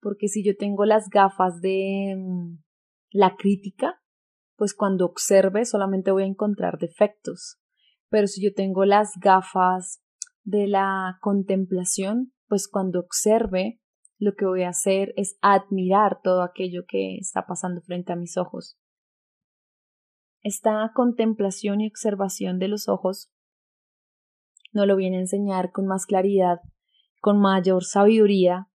Porque 0.00 0.28
si 0.28 0.44
yo 0.44 0.56
tengo 0.56 0.84
las 0.86 1.08
gafas 1.10 1.60
de 1.60 2.16
mm, 2.16 2.62
la 3.10 3.36
crítica, 3.36 4.00
pues 4.56 4.74
cuando 4.74 5.04
observe 5.06 5.64
solamente 5.64 6.10
voy 6.10 6.22
a 6.22 6.26
encontrar 6.26 6.78
defectos. 6.78 7.58
Pero 8.08 8.26
si 8.26 8.42
yo 8.42 8.54
tengo 8.54 8.84
las 8.84 9.12
gafas 9.20 10.02
de 10.42 10.66
la 10.66 11.18
contemplación, 11.20 12.32
pues 12.48 12.68
cuando 12.68 13.00
observe, 13.00 13.80
lo 14.18 14.34
que 14.34 14.44
voy 14.44 14.64
a 14.64 14.70
hacer 14.70 15.14
es 15.16 15.38
admirar 15.40 16.20
todo 16.22 16.42
aquello 16.42 16.84
que 16.86 17.16
está 17.16 17.46
pasando 17.46 17.80
frente 17.80 18.12
a 18.12 18.16
mis 18.16 18.36
ojos. 18.36 18.78
Esta 20.42 20.90
contemplación 20.94 21.82
y 21.82 21.88
observación 21.88 22.58
de 22.58 22.68
los 22.68 22.88
ojos 22.88 23.30
no 24.72 24.86
lo 24.86 24.96
viene 24.96 25.18
a 25.18 25.20
enseñar 25.20 25.70
con 25.70 25.86
más 25.86 26.06
claridad, 26.06 26.60
con 27.20 27.38
mayor 27.38 27.84
sabiduría, 27.84 28.68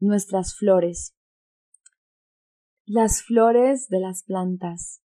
nuestras 0.00 0.56
flores. 0.56 1.16
Las 2.84 3.22
flores 3.22 3.88
de 3.88 4.00
las 4.00 4.24
plantas. 4.24 5.02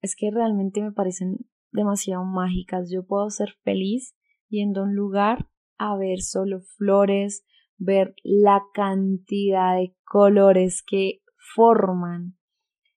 Es 0.00 0.16
que 0.16 0.30
realmente 0.30 0.82
me 0.82 0.92
parecen 0.92 1.38
demasiado 1.70 2.24
mágicas. 2.24 2.90
Yo 2.92 3.06
puedo 3.06 3.30
ser 3.30 3.54
feliz 3.62 4.16
yendo 4.48 4.80
a 4.80 4.84
un 4.84 4.94
lugar 4.94 5.48
a 5.78 5.96
ver 5.96 6.20
solo 6.20 6.62
flores, 6.76 7.44
ver 7.76 8.14
la 8.24 8.62
cantidad 8.74 9.76
de 9.76 9.94
colores 10.04 10.82
que 10.86 11.22
forman 11.54 12.35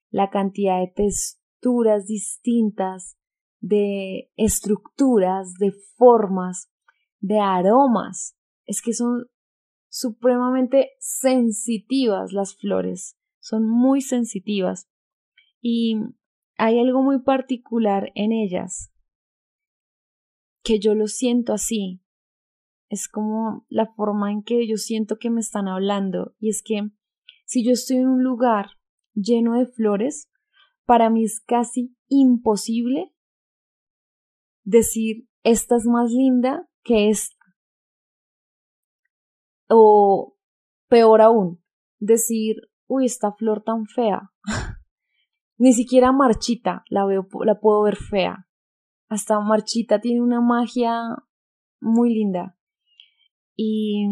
la 0.10 0.30
cantidad 0.30 0.80
de 0.80 0.92
texturas 0.96 2.06
distintas, 2.06 3.18
de 3.60 4.32
estructuras, 4.36 5.54
de 5.56 5.72
formas, 5.96 6.72
de 7.20 7.40
aromas. 7.40 8.38
Es 8.66 8.82
que 8.82 8.94
son 8.94 9.28
supremamente 9.90 10.92
sensitivas 11.00 12.32
las 12.32 12.56
flores, 12.56 13.18
son 13.40 13.68
muy 13.68 14.02
sensitivas. 14.02 14.90
Y 15.62 15.96
hay 16.58 16.80
algo 16.80 17.02
muy 17.02 17.22
particular 17.22 18.12
en 18.16 18.32
ellas, 18.32 18.92
que 20.64 20.80
yo 20.80 20.94
lo 20.96 21.08
siento 21.08 21.54
así. 21.54 22.02
Es 22.90 23.08
como 23.08 23.66
la 23.70 23.86
forma 23.94 24.32
en 24.32 24.42
que 24.44 24.68
yo 24.68 24.78
siento 24.78 25.18
que 25.18 25.30
me 25.30 25.42
están 25.42 25.68
hablando. 25.68 26.36
Y 26.40 26.50
es 26.50 26.64
que 26.64 26.90
si 27.46 27.64
yo 27.64 27.72
estoy 27.72 27.98
en 27.98 28.08
un 28.08 28.24
lugar 28.24 28.79
lleno 29.22 29.58
de 29.58 29.68
flores, 29.68 30.30
para 30.86 31.10
mí 31.10 31.24
es 31.24 31.42
casi 31.46 31.96
imposible 32.08 33.14
decir 34.64 35.28
esta 35.44 35.76
es 35.76 35.86
más 35.86 36.12
linda 36.12 36.68
que 36.84 37.10
esta. 37.10 37.36
O 39.70 40.36
peor 40.88 41.22
aún, 41.22 41.64
decir, 42.00 42.56
uy, 42.88 43.06
esta 43.06 43.32
flor 43.34 43.64
tan 43.64 43.86
fea. 43.86 44.32
Ni 45.58 45.74
siquiera 45.74 46.12
marchita 46.12 46.84
la 46.90 47.06
veo, 47.06 47.28
la 47.46 47.60
puedo 47.60 47.84
ver 47.84 47.96
fea. 47.96 48.48
Hasta 49.10 49.40
marchita 49.40 50.00
tiene 50.00 50.22
una 50.22 50.42
magia 50.42 51.02
muy 51.82 52.14
linda. 52.14 52.56
Y 53.56 54.08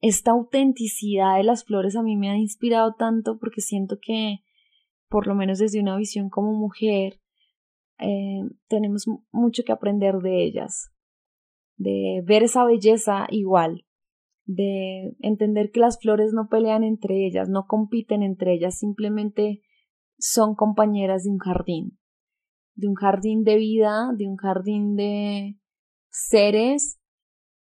esta 0.00 0.32
autenticidad 0.32 1.36
de 1.36 1.44
las 1.44 1.64
flores 1.64 1.96
a 1.96 2.02
mí 2.02 2.16
me 2.16 2.30
ha 2.30 2.36
inspirado 2.36 2.94
tanto 2.94 3.38
porque 3.38 3.60
siento 3.60 3.98
que, 4.00 4.38
por 5.08 5.26
lo 5.26 5.34
menos 5.34 5.58
desde 5.58 5.80
una 5.80 5.96
visión 5.96 6.30
como 6.30 6.52
mujer, 6.52 7.20
eh, 7.98 8.40
tenemos 8.68 9.04
mucho 9.30 9.62
que 9.64 9.72
aprender 9.72 10.16
de 10.16 10.44
ellas, 10.44 10.90
de 11.76 12.22
ver 12.24 12.42
esa 12.42 12.64
belleza 12.64 13.26
igual, 13.28 13.84
de 14.46 15.16
entender 15.20 15.70
que 15.70 15.80
las 15.80 16.00
flores 16.00 16.32
no 16.32 16.48
pelean 16.48 16.82
entre 16.82 17.26
ellas, 17.26 17.48
no 17.48 17.66
compiten 17.66 18.22
entre 18.22 18.54
ellas, 18.54 18.78
simplemente 18.78 19.60
son 20.18 20.54
compañeras 20.54 21.24
de 21.24 21.30
un 21.30 21.38
jardín, 21.38 21.98
de 22.74 22.88
un 22.88 22.94
jardín 22.94 23.44
de 23.44 23.56
vida, 23.56 24.12
de 24.16 24.26
un 24.26 24.36
jardín 24.36 24.96
de 24.96 25.58
seres 26.10 26.98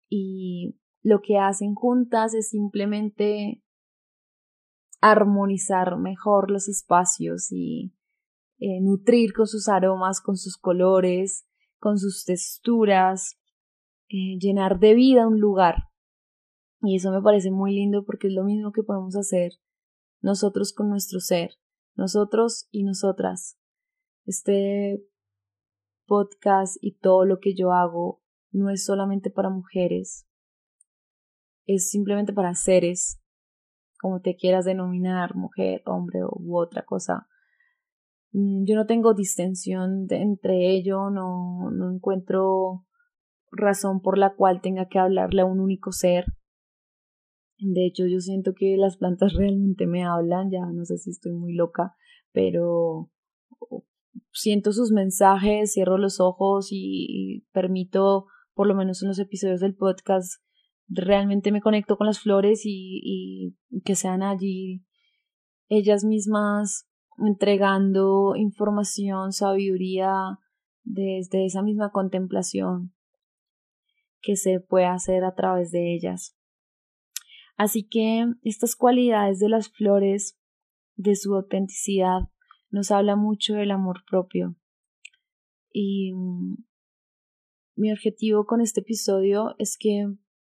y 0.09 0.75
lo 1.05 1.21
que 1.21 1.37
hacen 1.37 1.75
juntas 1.75 2.33
es 2.33 2.49
simplemente 2.49 3.61
armonizar 5.01 5.99
mejor 5.99 6.49
los 6.49 6.67
espacios 6.67 7.51
y 7.51 7.93
eh, 8.57 8.81
nutrir 8.81 9.31
con 9.33 9.45
sus 9.45 9.67
aromas, 9.67 10.19
con 10.19 10.35
sus 10.35 10.57
colores, 10.57 11.45
con 11.77 11.99
sus 11.99 12.25
texturas, 12.25 13.37
eh, 14.09 14.39
llenar 14.39 14.79
de 14.79 14.95
vida 14.95 15.27
un 15.27 15.39
lugar. 15.39 15.75
Y 16.81 16.95
eso 16.95 17.11
me 17.11 17.21
parece 17.21 17.51
muy 17.51 17.75
lindo 17.75 18.03
porque 18.03 18.25
es 18.25 18.33
lo 18.33 18.43
mismo 18.43 18.71
que 18.71 18.81
podemos 18.81 19.15
hacer 19.15 19.51
nosotros 20.21 20.73
con 20.73 20.89
nuestro 20.89 21.19
ser, 21.19 21.51
nosotros 21.93 22.67
y 22.71 22.81
nosotras. 22.81 23.59
Este 24.25 25.05
podcast 26.07 26.77
y 26.81 26.97
todo 26.97 27.25
lo 27.25 27.37
que 27.37 27.53
yo 27.53 27.73
hago 27.73 28.23
no 28.49 28.71
es 28.71 28.83
solamente 28.83 29.29
para 29.29 29.51
mujeres, 29.51 30.25
es 31.65 31.89
simplemente 31.89 32.33
para 32.33 32.53
seres, 32.55 33.21
como 33.99 34.21
te 34.21 34.35
quieras 34.35 34.65
denominar, 34.65 35.35
mujer, 35.35 35.81
hombre 35.85 36.19
u 36.23 36.57
otra 36.57 36.83
cosa. 36.83 37.27
Mm, 38.31 38.65
yo 38.65 38.75
no 38.75 38.85
tengo 38.85 39.13
distensión 39.13 40.07
entre 40.09 40.71
ello, 40.71 41.09
no, 41.09 41.71
no 41.71 41.91
encuentro 41.91 42.85
razón 43.51 44.01
por 44.01 44.17
la 44.17 44.35
cual 44.35 44.61
tenga 44.61 44.87
que 44.87 44.99
hablarle 44.99 45.41
a 45.41 45.45
un 45.45 45.59
único 45.59 45.91
ser. 45.91 46.25
De 47.57 47.85
hecho, 47.85 48.05
yo 48.05 48.19
siento 48.19 48.53
que 48.53 48.75
las 48.77 48.97
plantas 48.97 49.33
realmente 49.37 49.87
me 49.87 50.03
hablan, 50.03 50.51
ya 50.51 50.65
no 50.65 50.85
sé 50.85 50.97
si 50.97 51.11
estoy 51.11 51.31
muy 51.31 51.53
loca, 51.53 51.95
pero 52.31 53.09
siento 54.33 54.73
sus 54.73 54.91
mensajes, 54.91 55.71
cierro 55.71 55.97
los 55.97 56.19
ojos 56.19 56.67
y, 56.71 57.45
permito, 57.53 58.27
por 58.53 58.67
lo 58.67 58.75
menos 58.75 59.01
en 59.01 59.09
los 59.09 59.19
episodios 59.19 59.61
del 59.61 59.75
podcast, 59.75 60.41
realmente 60.87 61.51
me 61.51 61.61
conecto 61.61 61.97
con 61.97 62.07
las 62.07 62.19
flores 62.19 62.61
y, 62.65 63.01
y 63.03 63.81
que 63.81 63.95
sean 63.95 64.23
allí 64.23 64.85
ellas 65.67 66.03
mismas 66.03 66.87
entregando 67.17 68.35
información, 68.35 69.31
sabiduría 69.31 70.39
desde 70.83 71.45
esa 71.45 71.61
misma 71.61 71.91
contemplación 71.91 72.93
que 74.21 74.35
se 74.35 74.59
puede 74.59 74.85
hacer 74.85 75.23
a 75.23 75.33
través 75.33 75.71
de 75.71 75.93
ellas. 75.93 76.37
Así 77.57 77.87
que 77.87 78.25
estas 78.43 78.75
cualidades 78.75 79.39
de 79.39 79.49
las 79.49 79.69
flores, 79.69 80.37
de 80.95 81.15
su 81.15 81.35
autenticidad, 81.35 82.21
nos 82.69 82.91
habla 82.91 83.15
mucho 83.15 83.53
del 83.53 83.71
amor 83.71 84.03
propio. 84.09 84.55
Y 85.71 86.13
mm, 86.13 86.57
mi 87.75 87.91
objetivo 87.91 88.45
con 88.45 88.61
este 88.61 88.81
episodio 88.81 89.55
es 89.57 89.77
que 89.79 90.07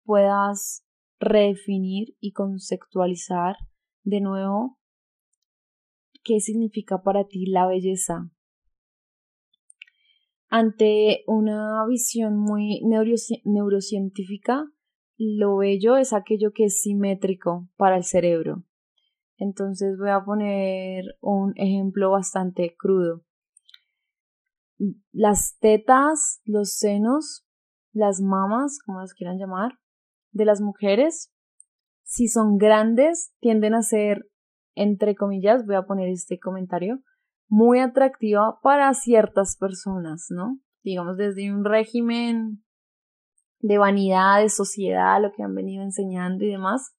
puedas 0.10 0.84
redefinir 1.20 2.16
y 2.20 2.32
conceptualizar 2.32 3.58
de 4.02 4.22
nuevo 4.22 4.80
qué 6.24 6.40
significa 6.40 7.04
para 7.04 7.28
ti 7.28 7.46
la 7.46 7.68
belleza. 7.68 8.32
Ante 10.48 11.24
una 11.28 11.86
visión 11.88 12.40
muy 12.40 12.82
neurocientífica, 13.46 14.66
lo 15.16 15.58
bello 15.58 15.96
es 15.96 16.12
aquello 16.12 16.54
que 16.54 16.66
es 16.66 16.82
simétrico 16.82 17.70
para 17.78 17.96
el 17.96 18.04
cerebro. 18.04 18.64
Entonces 19.38 19.96
voy 20.00 20.10
a 20.10 20.26
poner 20.26 21.04
un 21.22 21.54
ejemplo 21.56 22.10
bastante 22.10 22.76
crudo. 22.76 23.24
Las 25.12 25.60
tetas, 25.60 26.42
los 26.46 26.80
senos, 26.80 27.46
las 27.94 28.22
mamas, 28.22 28.80
como 28.84 29.02
las 29.02 29.14
quieran 29.14 29.38
llamar, 29.38 29.78
de 30.32 30.46
las 30.46 30.62
mujeres, 30.62 31.32
si 32.04 32.28
son 32.28 32.58
grandes, 32.58 33.34
tienden 33.40 33.74
a 33.74 33.82
ser, 33.82 34.30
entre 34.76 35.16
comillas, 35.16 35.66
voy 35.66 35.76
a 35.76 35.84
poner 35.84 36.10
este 36.10 36.40
comentario, 36.40 37.02
muy 37.48 37.80
atractiva 37.80 38.60
para 38.62 38.94
ciertas 38.94 39.58
personas, 39.58 40.28
¿no? 40.30 40.60
Digamos, 40.84 41.18
desde 41.18 41.52
un 41.52 41.66
régimen 41.66 42.64
de 43.60 43.78
vanidad, 43.78 44.42
de 44.42 44.50
sociedad, 44.50 45.22
lo 45.22 45.32
que 45.34 45.44
han 45.44 45.54
venido 45.54 45.84
enseñando 45.84 46.46
y 46.46 46.52
demás, 46.52 46.94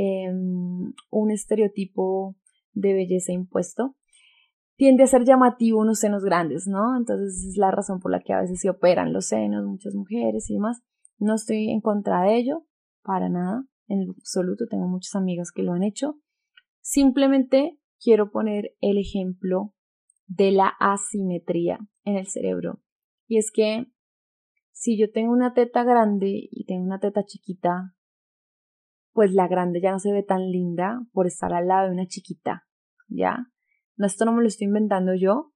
Em, 0.00 0.92
un 1.10 1.30
estereotipo 1.32 2.36
de 2.72 2.92
belleza 2.92 3.32
impuesto, 3.32 3.96
tiende 4.76 5.02
a 5.02 5.08
ser 5.08 5.24
llamativo 5.24 5.80
unos 5.80 5.98
senos 5.98 6.22
grandes, 6.22 6.68
¿no? 6.68 6.96
Entonces 6.96 7.44
es 7.44 7.56
la 7.56 7.72
razón 7.72 7.98
por 7.98 8.12
la 8.12 8.20
que 8.20 8.32
a 8.32 8.40
veces 8.40 8.60
se 8.60 8.70
operan 8.70 9.12
los 9.12 9.26
senos, 9.26 9.66
muchas 9.66 9.96
mujeres 9.96 10.48
y 10.50 10.54
demás. 10.54 10.82
No 11.18 11.34
estoy 11.34 11.70
en 11.70 11.80
contra 11.80 12.22
de 12.22 12.36
ello, 12.36 12.66
para 13.02 13.28
nada, 13.28 13.64
en 13.88 14.10
absoluto, 14.10 14.66
tengo 14.68 14.86
muchas 14.86 15.14
amigas 15.16 15.50
que 15.52 15.62
lo 15.62 15.72
han 15.72 15.82
hecho. 15.82 16.20
Simplemente 16.80 17.78
quiero 18.00 18.30
poner 18.30 18.76
el 18.80 18.98
ejemplo 18.98 19.74
de 20.26 20.52
la 20.52 20.68
asimetría 20.78 21.78
en 22.04 22.16
el 22.16 22.26
cerebro. 22.26 22.80
Y 23.26 23.38
es 23.38 23.50
que 23.52 23.86
si 24.72 24.98
yo 24.98 25.10
tengo 25.10 25.32
una 25.32 25.54
teta 25.54 25.82
grande 25.82 26.48
y 26.50 26.64
tengo 26.66 26.84
una 26.84 27.00
teta 27.00 27.24
chiquita, 27.24 27.94
pues 29.12 29.32
la 29.32 29.48
grande 29.48 29.80
ya 29.80 29.90
no 29.90 29.98
se 29.98 30.12
ve 30.12 30.22
tan 30.22 30.50
linda 30.50 31.00
por 31.12 31.26
estar 31.26 31.52
al 31.52 31.66
lado 31.66 31.88
de 31.88 31.94
una 31.94 32.06
chiquita, 32.06 32.66
¿ya? 33.08 33.48
No, 33.96 34.06
esto 34.06 34.24
no 34.24 34.32
me 34.32 34.42
lo 34.42 34.48
estoy 34.48 34.66
inventando 34.66 35.14
yo, 35.14 35.52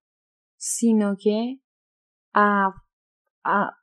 sino 0.57 1.17
que 1.17 1.61
a, 2.35 2.73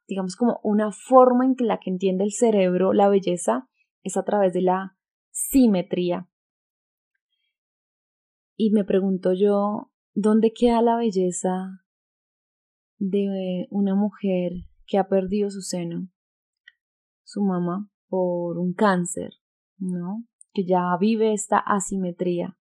digamos 0.08 0.36
como 0.36 0.60
una 0.64 0.92
forma 0.92 1.46
en 1.46 1.56
que 1.56 1.66
la 1.66 1.80
que 1.80 1.90
entiende 1.90 2.24
el 2.24 2.32
cerebro 2.32 2.94
la 2.94 3.10
belleza 3.10 3.68
es 4.04 4.18
a 4.18 4.24
través 4.24 4.54
de 4.54 4.62
la 4.62 4.98
simetría. 5.32 6.30
Y 8.56 8.72
me 8.72 8.84
pregunto 8.84 9.34
yo, 9.34 9.92
¿dónde 10.14 10.52
queda 10.54 10.82
la 10.82 10.98
belleza 10.98 11.84
de 12.98 13.68
una 13.70 13.96
mujer 13.96 14.52
que 14.86 14.98
ha 14.98 15.08
perdido 15.08 15.50
su 15.50 15.62
seno, 15.62 16.10
su 17.24 17.42
mamá, 17.42 17.90
por 18.08 18.58
un 18.58 18.74
cáncer? 18.74 19.32
¿no? 19.80 20.26
Que 20.54 20.66
ya 20.66 20.96
vive 21.00 21.34
esta 21.34 21.58
asimetría. 21.58 22.58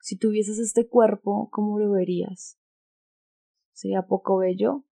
Si 0.00 0.18
tuvieses 0.18 0.58
este 0.58 0.88
cuerpo, 0.88 1.48
¿cómo 1.50 1.78
lo 1.78 1.92
verías? 1.92 2.58
¿Sería 3.72 4.02
poco 4.02 4.38
bello? 4.38 4.84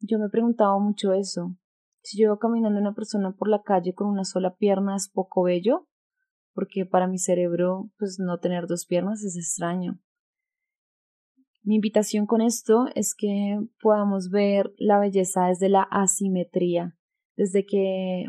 Yo 0.00 0.18
me 0.18 0.26
he 0.26 0.30
preguntado 0.30 0.78
mucho 0.80 1.12
eso. 1.12 1.56
Si 2.02 2.22
yo 2.22 2.38
caminando 2.38 2.80
una 2.80 2.94
persona 2.94 3.32
por 3.32 3.48
la 3.48 3.62
calle 3.62 3.94
con 3.94 4.08
una 4.08 4.24
sola 4.24 4.56
pierna, 4.56 4.96
¿es 4.96 5.08
poco 5.08 5.42
bello? 5.42 5.88
Porque 6.54 6.86
para 6.86 7.06
mi 7.06 7.18
cerebro, 7.18 7.90
pues 7.98 8.18
no 8.18 8.38
tener 8.38 8.66
dos 8.66 8.86
piernas 8.86 9.22
es 9.24 9.36
extraño. 9.36 10.00
Mi 11.62 11.74
invitación 11.74 12.26
con 12.26 12.40
esto 12.40 12.86
es 12.94 13.14
que 13.14 13.58
podamos 13.82 14.30
ver 14.30 14.72
la 14.78 14.98
belleza 14.98 15.46
desde 15.46 15.68
la 15.68 15.82
asimetría, 15.82 16.96
desde 17.36 17.66
que 17.66 18.28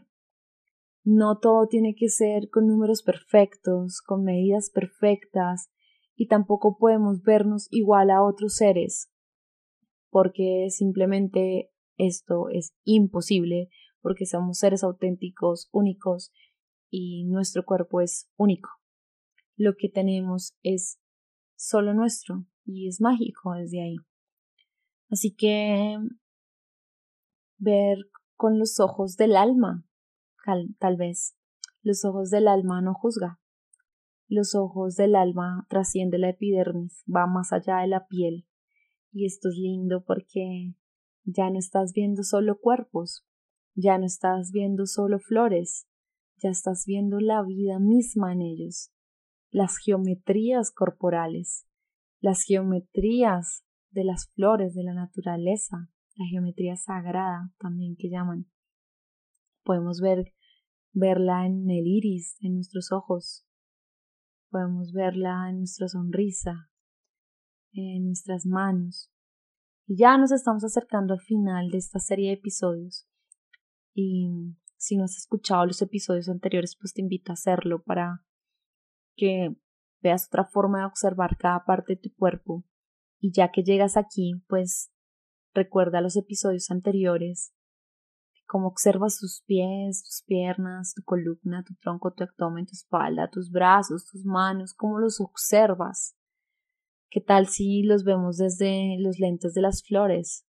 no 1.03 1.37
todo 1.37 1.67
tiene 1.67 1.95
que 1.95 2.09
ser 2.09 2.49
con 2.49 2.67
números 2.67 3.01
perfectos, 3.01 4.01
con 4.01 4.23
medidas 4.23 4.69
perfectas, 4.69 5.71
y 6.15 6.27
tampoco 6.27 6.77
podemos 6.77 7.21
vernos 7.21 7.67
igual 7.71 8.09
a 8.09 8.21
otros 8.21 8.55
seres, 8.55 9.08
porque 10.09 10.67
simplemente 10.69 11.71
esto 11.97 12.49
es 12.49 12.73
imposible, 12.83 13.69
porque 14.01 14.25
somos 14.25 14.59
seres 14.59 14.83
auténticos, 14.83 15.69
únicos, 15.71 16.31
y 16.89 17.25
nuestro 17.25 17.65
cuerpo 17.65 18.01
es 18.01 18.29
único. 18.37 18.69
Lo 19.55 19.73
que 19.77 19.89
tenemos 19.89 20.55
es 20.63 20.99
solo 21.55 21.93
nuestro, 21.93 22.45
y 22.65 22.87
es 22.87 23.01
mágico 23.01 23.53
desde 23.53 23.81
ahí. 23.81 23.95
Así 25.09 25.35
que 25.35 25.97
ver 27.57 27.97
con 28.35 28.59
los 28.59 28.79
ojos 28.79 29.17
del 29.17 29.35
alma, 29.35 29.85
tal, 30.79 30.97
vez. 30.97 31.35
Los 31.81 32.05
ojos 32.05 32.29
del 32.29 32.47
alma 32.47 32.81
no 32.81 32.93
juzga. 32.93 33.39
Los 34.27 34.55
ojos 34.55 34.95
del 34.95 35.15
alma 35.15 35.65
trasciende 35.69 36.19
la 36.19 36.29
epidermis, 36.29 37.03
va 37.07 37.25
más 37.27 37.51
allá 37.51 37.77
de 37.77 37.87
la 37.87 38.07
piel. 38.07 38.47
Y 39.11 39.25
esto 39.25 39.49
es 39.49 39.55
lindo 39.55 40.03
porque 40.05 40.75
ya 41.23 41.49
no 41.49 41.59
estás 41.59 41.93
viendo 41.93 42.23
solo 42.23 42.59
cuerpos, 42.59 43.25
ya 43.75 43.97
no 43.97 44.05
estás 44.05 44.51
viendo 44.51 44.85
solo 44.85 45.19
flores, 45.19 45.87
ya 46.37 46.49
estás 46.49 46.85
viendo 46.85 47.19
la 47.19 47.43
vida 47.43 47.79
misma 47.79 48.33
en 48.33 48.41
ellos, 48.41 48.91
las 49.51 49.77
geometrías 49.77 50.71
corporales, 50.71 51.67
las 52.19 52.43
geometrías 52.43 53.63
de 53.91 54.03
las 54.03 54.29
flores 54.35 54.73
de 54.75 54.83
la 54.83 54.93
naturaleza, 54.93 55.89
la 56.15 56.25
geometría 56.25 56.75
sagrada 56.75 57.53
también 57.59 57.95
que 57.97 58.09
llaman. 58.09 58.49
Podemos 59.63 60.01
ver 60.01 60.33
verla 60.91 61.45
en 61.45 61.69
el 61.69 61.87
iris, 61.87 62.37
en 62.41 62.55
nuestros 62.55 62.91
ojos. 62.91 63.45
Podemos 64.49 64.91
verla 64.91 65.49
en 65.49 65.59
nuestra 65.59 65.87
sonrisa, 65.87 66.69
en 67.73 68.05
nuestras 68.07 68.45
manos. 68.45 69.11
Y 69.87 69.97
ya 69.97 70.17
nos 70.17 70.31
estamos 70.31 70.63
acercando 70.63 71.13
al 71.13 71.21
final 71.21 71.69
de 71.69 71.77
esta 71.77 71.99
serie 71.99 72.27
de 72.27 72.35
episodios. 72.35 73.07
Y 73.93 74.55
si 74.77 74.97
no 74.97 75.05
has 75.05 75.17
escuchado 75.17 75.65
los 75.65 75.81
episodios 75.81 76.29
anteriores, 76.29 76.77
pues 76.79 76.93
te 76.93 77.01
invito 77.01 77.31
a 77.31 77.33
hacerlo 77.33 77.83
para 77.83 78.23
que 79.15 79.55
veas 80.01 80.27
otra 80.27 80.45
forma 80.45 80.79
de 80.79 80.85
observar 80.85 81.37
cada 81.37 81.65
parte 81.65 81.95
de 81.95 82.01
tu 82.01 82.13
cuerpo. 82.15 82.63
Y 83.19 83.31
ya 83.33 83.51
que 83.51 83.63
llegas 83.63 83.97
aquí, 83.97 84.41
pues 84.47 84.91
recuerda 85.53 86.01
los 86.01 86.15
episodios 86.15 86.71
anteriores, 86.71 87.53
cómo 88.49 88.67
observas 88.67 89.19
tus 89.19 89.43
pies, 89.45 90.03
tus 90.03 90.23
piernas, 90.25 90.93
tu 90.95 91.03
columna, 91.03 91.63
tu 91.63 91.75
tronco, 91.75 92.13
tu 92.13 92.23
abdomen, 92.23 92.65
tu 92.65 92.73
espalda, 92.73 93.29
tus 93.29 93.51
brazos, 93.51 94.05
tus 94.09 94.25
manos, 94.25 94.73
cómo 94.73 94.99
los 94.99 95.19
observas. 95.21 96.15
¿Qué 97.11 97.21
tal 97.21 97.47
si 97.47 97.81
los 97.81 98.03
vemos 98.03 98.37
desde 98.37 98.97
los 98.99 99.17
lentes 99.17 99.55
de 99.55 99.61
las 99.61 99.81
flores? 99.83 100.45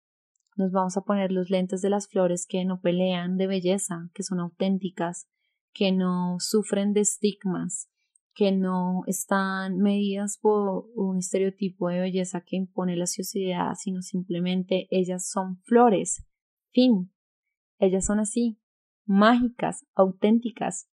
Nos 0.56 0.72
vamos 0.72 0.96
a 0.96 1.02
poner 1.02 1.30
los 1.30 1.50
lentes 1.50 1.82
de 1.82 1.90
las 1.90 2.08
flores 2.08 2.46
que 2.48 2.64
no 2.64 2.80
pelean 2.80 3.36
de 3.36 3.46
belleza, 3.46 4.10
que 4.12 4.24
son 4.24 4.40
auténticas, 4.40 5.28
que 5.72 5.92
no 5.92 6.36
sufren 6.40 6.92
de 6.94 7.02
estigmas, 7.02 7.88
que 8.34 8.50
no 8.50 9.02
están 9.06 9.78
medidas 9.78 10.38
por 10.42 10.86
un 10.96 11.18
estereotipo 11.18 11.90
de 11.90 12.00
belleza 12.00 12.40
que 12.40 12.56
impone 12.56 12.96
la 12.96 13.06
sociedad, 13.06 13.74
sino 13.76 14.02
simplemente 14.02 14.88
ellas 14.90 15.28
son 15.30 15.60
flores. 15.62 16.24
Fin. 16.72 17.12
Ellas 17.78 18.06
son 18.06 18.18
así, 18.18 18.58
mágicas, 19.06 19.86
auténticas. 19.94 20.88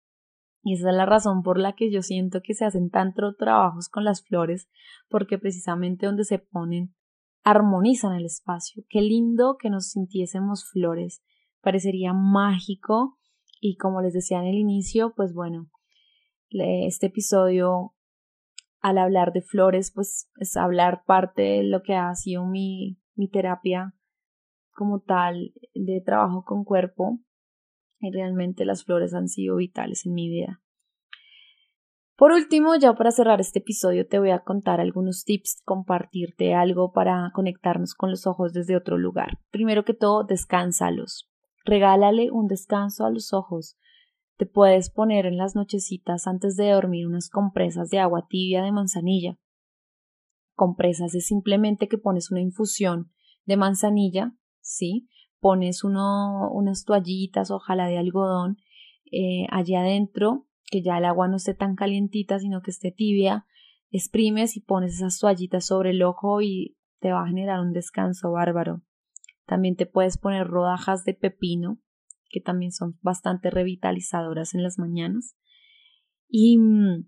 Y 0.66 0.74
esa 0.74 0.88
es 0.88 0.96
la 0.96 1.04
razón 1.04 1.42
por 1.42 1.58
la 1.58 1.74
que 1.74 1.92
yo 1.92 2.00
siento 2.00 2.40
que 2.42 2.54
se 2.54 2.64
hacen 2.64 2.88
tantos 2.88 3.36
trabajos 3.36 3.90
con 3.90 4.02
las 4.02 4.24
flores, 4.24 4.66
porque 5.10 5.38
precisamente 5.38 6.06
donde 6.06 6.24
se 6.24 6.38
ponen 6.38 6.94
armonizan 7.42 8.14
el 8.14 8.24
espacio. 8.24 8.82
Qué 8.88 9.02
lindo 9.02 9.58
que 9.60 9.68
nos 9.68 9.90
sintiésemos 9.90 10.66
flores. 10.72 11.22
Parecería 11.60 12.14
mágico 12.14 13.18
y 13.60 13.76
como 13.76 14.00
les 14.00 14.14
decía 14.14 14.38
en 14.38 14.46
el 14.46 14.54
inicio, 14.54 15.12
pues 15.14 15.34
bueno, 15.34 15.68
este 16.48 17.06
episodio 17.06 17.94
al 18.80 18.96
hablar 18.96 19.32
de 19.32 19.42
flores, 19.42 19.92
pues 19.94 20.30
es 20.38 20.56
hablar 20.56 21.04
parte 21.06 21.42
de 21.42 21.62
lo 21.64 21.82
que 21.82 21.94
ha 21.94 22.14
sido 22.14 22.46
mi, 22.46 22.98
mi 23.14 23.28
terapia 23.28 23.94
como 24.72 25.00
tal 25.00 25.52
de 25.74 26.00
trabajo 26.00 26.42
con 26.44 26.64
cuerpo 26.64 27.20
y 28.04 28.10
realmente 28.10 28.64
las 28.64 28.84
flores 28.84 29.14
han 29.14 29.28
sido 29.28 29.56
vitales 29.56 30.06
en 30.06 30.14
mi 30.14 30.28
vida. 30.28 30.60
Por 32.16 32.30
último, 32.30 32.76
ya 32.76 32.94
para 32.94 33.10
cerrar 33.10 33.40
este 33.40 33.58
episodio 33.58 34.06
te 34.06 34.20
voy 34.20 34.30
a 34.30 34.38
contar 34.38 34.80
algunos 34.80 35.24
tips, 35.24 35.62
compartirte 35.64 36.54
algo 36.54 36.92
para 36.92 37.30
conectarnos 37.34 37.94
con 37.94 38.10
los 38.10 38.26
ojos 38.28 38.52
desde 38.52 38.76
otro 38.76 38.98
lugar. 38.98 39.38
Primero 39.50 39.84
que 39.84 39.94
todo, 39.94 40.22
descánsalos. 40.22 41.28
Regálale 41.64 42.30
un 42.30 42.46
descanso 42.46 43.04
a 43.04 43.10
los 43.10 43.32
ojos. 43.32 43.76
Te 44.36 44.46
puedes 44.46 44.90
poner 44.90 45.26
en 45.26 45.36
las 45.36 45.56
nochecitas 45.56 46.28
antes 46.28 46.56
de 46.56 46.70
dormir 46.70 47.06
unas 47.06 47.30
compresas 47.30 47.90
de 47.90 47.98
agua 47.98 48.26
tibia 48.28 48.62
de 48.62 48.70
manzanilla. 48.70 49.36
Compresas 50.54 51.16
es 51.16 51.26
simplemente 51.26 51.88
que 51.88 51.98
pones 51.98 52.30
una 52.30 52.40
infusión 52.40 53.10
de 53.44 53.56
manzanilla, 53.56 54.36
¿sí? 54.60 55.08
Pones 55.44 55.84
uno, 55.84 56.50
unas 56.52 56.86
toallitas, 56.86 57.50
ojalá 57.50 57.86
de 57.86 57.98
algodón, 57.98 58.56
eh, 59.12 59.46
allí 59.50 59.74
adentro, 59.74 60.46
que 60.70 60.80
ya 60.80 60.96
el 60.96 61.04
agua 61.04 61.28
no 61.28 61.36
esté 61.36 61.52
tan 61.52 61.76
calientita, 61.76 62.38
sino 62.38 62.62
que 62.62 62.70
esté 62.70 62.92
tibia. 62.92 63.44
Exprimes 63.90 64.56
y 64.56 64.60
pones 64.60 64.94
esas 64.94 65.18
toallitas 65.18 65.66
sobre 65.66 65.90
el 65.90 66.02
ojo 66.02 66.40
y 66.40 66.78
te 66.98 67.12
va 67.12 67.24
a 67.24 67.26
generar 67.26 67.60
un 67.60 67.74
descanso 67.74 68.32
bárbaro. 68.32 68.80
También 69.44 69.76
te 69.76 69.84
puedes 69.84 70.16
poner 70.16 70.46
rodajas 70.46 71.04
de 71.04 71.12
pepino 71.12 71.78
que 72.30 72.40
también 72.40 72.72
son 72.72 72.98
bastante 73.02 73.50
revitalizadoras 73.50 74.54
en 74.54 74.62
las 74.62 74.78
mañanas. 74.78 75.36
Y 76.26 76.56
mm, 76.56 77.06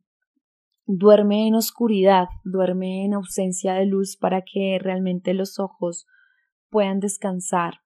duerme 0.84 1.48
en 1.48 1.54
oscuridad, 1.54 2.28
duerme 2.44 3.06
en 3.06 3.14
ausencia 3.14 3.72
de 3.72 3.86
luz 3.86 4.18
para 4.18 4.42
que 4.42 4.78
realmente 4.78 5.32
los 5.32 5.58
ojos 5.58 6.04
puedan 6.68 7.00
descansar. 7.00 7.80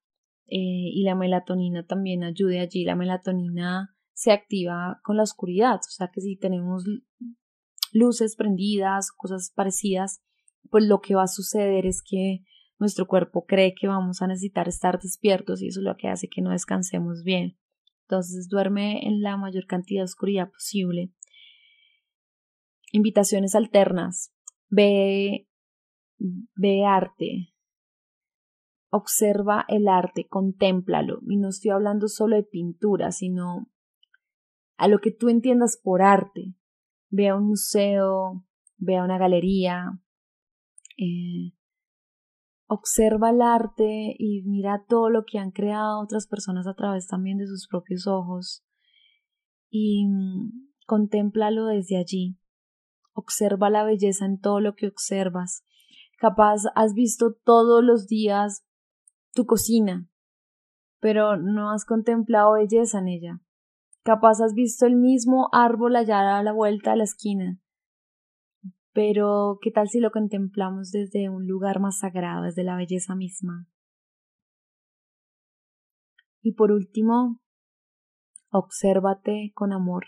Eh, 0.53 0.91
y 0.93 1.05
la 1.05 1.15
melatonina 1.15 1.87
también 1.87 2.25
ayude 2.25 2.59
allí. 2.59 2.85
La 2.85 2.97
melatonina 2.97 3.95
se 4.13 4.33
activa 4.33 5.01
con 5.05 5.17
la 5.17 5.23
oscuridad, 5.23 5.77
o 5.77 5.91
sea 5.91 6.11
que 6.13 6.21
si 6.21 6.37
tenemos 6.37 6.85
luces 7.93 8.37
prendidas, 8.37 9.13
cosas 9.13 9.53
parecidas, 9.55 10.23
pues 10.71 10.85
lo 10.85 11.01
que 11.01 11.15
va 11.15 11.23
a 11.23 11.29
suceder 11.29 11.87
es 11.87 12.03
que 12.03 12.45
nuestro 12.79 13.07
cuerpo 13.07 13.47
cree 13.47 13.75
que 13.75 13.87
vamos 13.87 14.23
a 14.23 14.27
necesitar 14.27 14.69
estar 14.69 14.99
despiertos 15.01 15.63
y 15.63 15.69
eso 15.69 15.81
es 15.81 15.85
lo 15.85 15.97
que 15.97 16.09
hace 16.09 16.29
que 16.29 16.43
no 16.43 16.51
descansemos 16.51 17.23
bien. 17.23 17.59
Entonces 18.09 18.49
duerme 18.49 19.07
en 19.07 19.23
la 19.23 19.37
mayor 19.37 19.67
cantidad 19.67 20.01
de 20.01 20.05
oscuridad 20.05 20.51
posible. 20.51 21.13
Invitaciones 22.93 23.55
alternas. 23.55 24.35
Ve, 24.69 25.47
ve 26.19 26.85
arte. 26.85 27.50
Observa 28.91 29.65
el 29.69 29.89
arte, 29.89 30.27
contémplalo. 30.29 31.21
Y 31.29 31.37
no 31.37 31.49
estoy 31.49 31.71
hablando 31.71 32.09
solo 32.09 32.37
de 32.37 32.43
pintura, 32.43 33.13
sino 33.13 33.71
a 34.77 34.89
lo 34.89 34.99
que 34.99 35.13
tú 35.13 35.29
entiendas 35.29 35.81
por 35.83 36.03
arte. 36.03 36.55
Ve 37.09 37.29
a 37.29 37.37
un 37.37 37.49
museo, 37.49 38.45
ve 38.79 38.97
a 38.97 39.05
una 39.05 39.19
galería, 39.19 40.01
eh, 40.97 41.55
observa 42.67 43.31
el 43.31 43.43
arte 43.43 44.15
y 44.19 44.43
mira 44.43 44.85
todo 44.89 45.11
lo 45.11 45.25
que 45.25 45.39
han 45.39 45.51
creado 45.51 46.01
otras 46.01 46.29
personas 46.29 46.67
a 46.67 46.75
través 46.75 47.09
también 47.09 47.37
de 47.39 47.47
sus 47.47 47.67
propios 47.69 48.07
ojos 48.07 48.65
y 49.69 50.07
mm, 50.07 50.69
contémplalo 50.87 51.67
desde 51.67 51.97
allí. 51.97 52.39
Observa 53.13 53.71
la 53.71 53.83
belleza 53.83 54.25
en 54.25 54.39
todo 54.39 54.61
lo 54.61 54.75
que 54.75 54.87
observas. 54.87 55.65
Capaz 56.19 56.63
has 56.75 56.95
visto 56.95 57.35
todos 57.45 57.83
los 57.83 58.07
días 58.07 58.65
tu 59.33 59.47
cocina, 59.47 60.09
pero 61.01 61.37
no 61.37 61.71
has 61.71 61.85
contemplado 61.85 62.55
belleza 62.55 62.99
en 62.99 63.09
ella. 63.09 63.41
Capaz 64.03 64.41
has 64.41 64.55
visto 64.55 64.87
el 64.87 64.97
mismo 64.97 65.49
árbol 65.53 65.97
allá 65.97 66.39
a 66.39 66.43
la 66.43 66.53
vuelta 66.53 66.93
de 66.93 66.97
la 66.99 67.05
esquina, 67.05 67.61
pero, 68.93 69.59
¿qué 69.63 69.71
tal 69.71 69.89
si 69.89 70.01
lo 70.01 70.11
contemplamos 70.11 70.91
desde 70.91 71.29
un 71.29 71.47
lugar 71.47 71.79
más 71.79 72.01
sagrado, 72.01 72.43
desde 72.43 72.65
la 72.65 72.77
belleza 72.77 73.15
misma? 73.15 73.69
Y 76.43 76.55
por 76.55 76.73
último, 76.73 77.41
obsérvate 78.51 79.53
con 79.55 79.73
amor. 79.73 80.07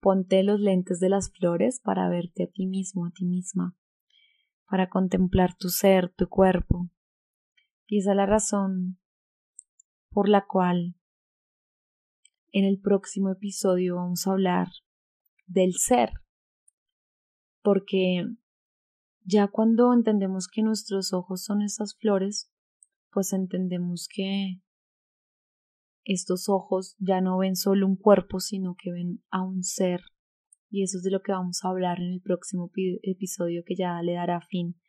Ponte 0.00 0.42
los 0.42 0.58
lentes 0.58 0.98
de 0.98 1.08
las 1.08 1.30
flores 1.30 1.80
para 1.80 2.08
verte 2.08 2.44
a 2.44 2.46
ti 2.48 2.66
mismo, 2.66 3.06
a 3.06 3.10
ti 3.10 3.24
misma, 3.24 3.76
para 4.68 4.88
contemplar 4.88 5.56
tu 5.56 5.68
ser, 5.68 6.12
tu 6.16 6.28
cuerpo. 6.28 6.90
Y 7.86 7.98
esa 7.98 8.10
es 8.10 8.16
la 8.16 8.26
razón 8.26 8.98
por 10.10 10.28
la 10.28 10.46
cual 10.46 10.96
en 12.52 12.64
el 12.64 12.80
próximo 12.80 13.30
episodio 13.30 13.96
vamos 13.96 14.26
a 14.26 14.32
hablar 14.32 14.68
del 15.46 15.74
ser 15.74 16.10
porque 17.66 18.24
ya 19.24 19.48
cuando 19.48 19.92
entendemos 19.92 20.46
que 20.46 20.62
nuestros 20.62 21.12
ojos 21.12 21.42
son 21.42 21.62
esas 21.62 21.96
flores, 21.98 22.48
pues 23.10 23.32
entendemos 23.32 24.06
que 24.08 24.60
estos 26.04 26.48
ojos 26.48 26.94
ya 27.00 27.20
no 27.20 27.38
ven 27.38 27.56
solo 27.56 27.88
un 27.88 27.96
cuerpo, 27.96 28.38
sino 28.38 28.76
que 28.78 28.92
ven 28.92 29.24
a 29.30 29.42
un 29.42 29.64
ser. 29.64 30.00
Y 30.70 30.84
eso 30.84 30.98
es 30.98 31.02
de 31.02 31.10
lo 31.10 31.22
que 31.22 31.32
vamos 31.32 31.64
a 31.64 31.70
hablar 31.70 31.98
en 31.98 32.12
el 32.12 32.20
próximo 32.20 32.70
episodio 33.02 33.64
que 33.66 33.74
ya 33.74 34.00
le 34.00 34.12
dará 34.12 34.40
fin 34.42 34.80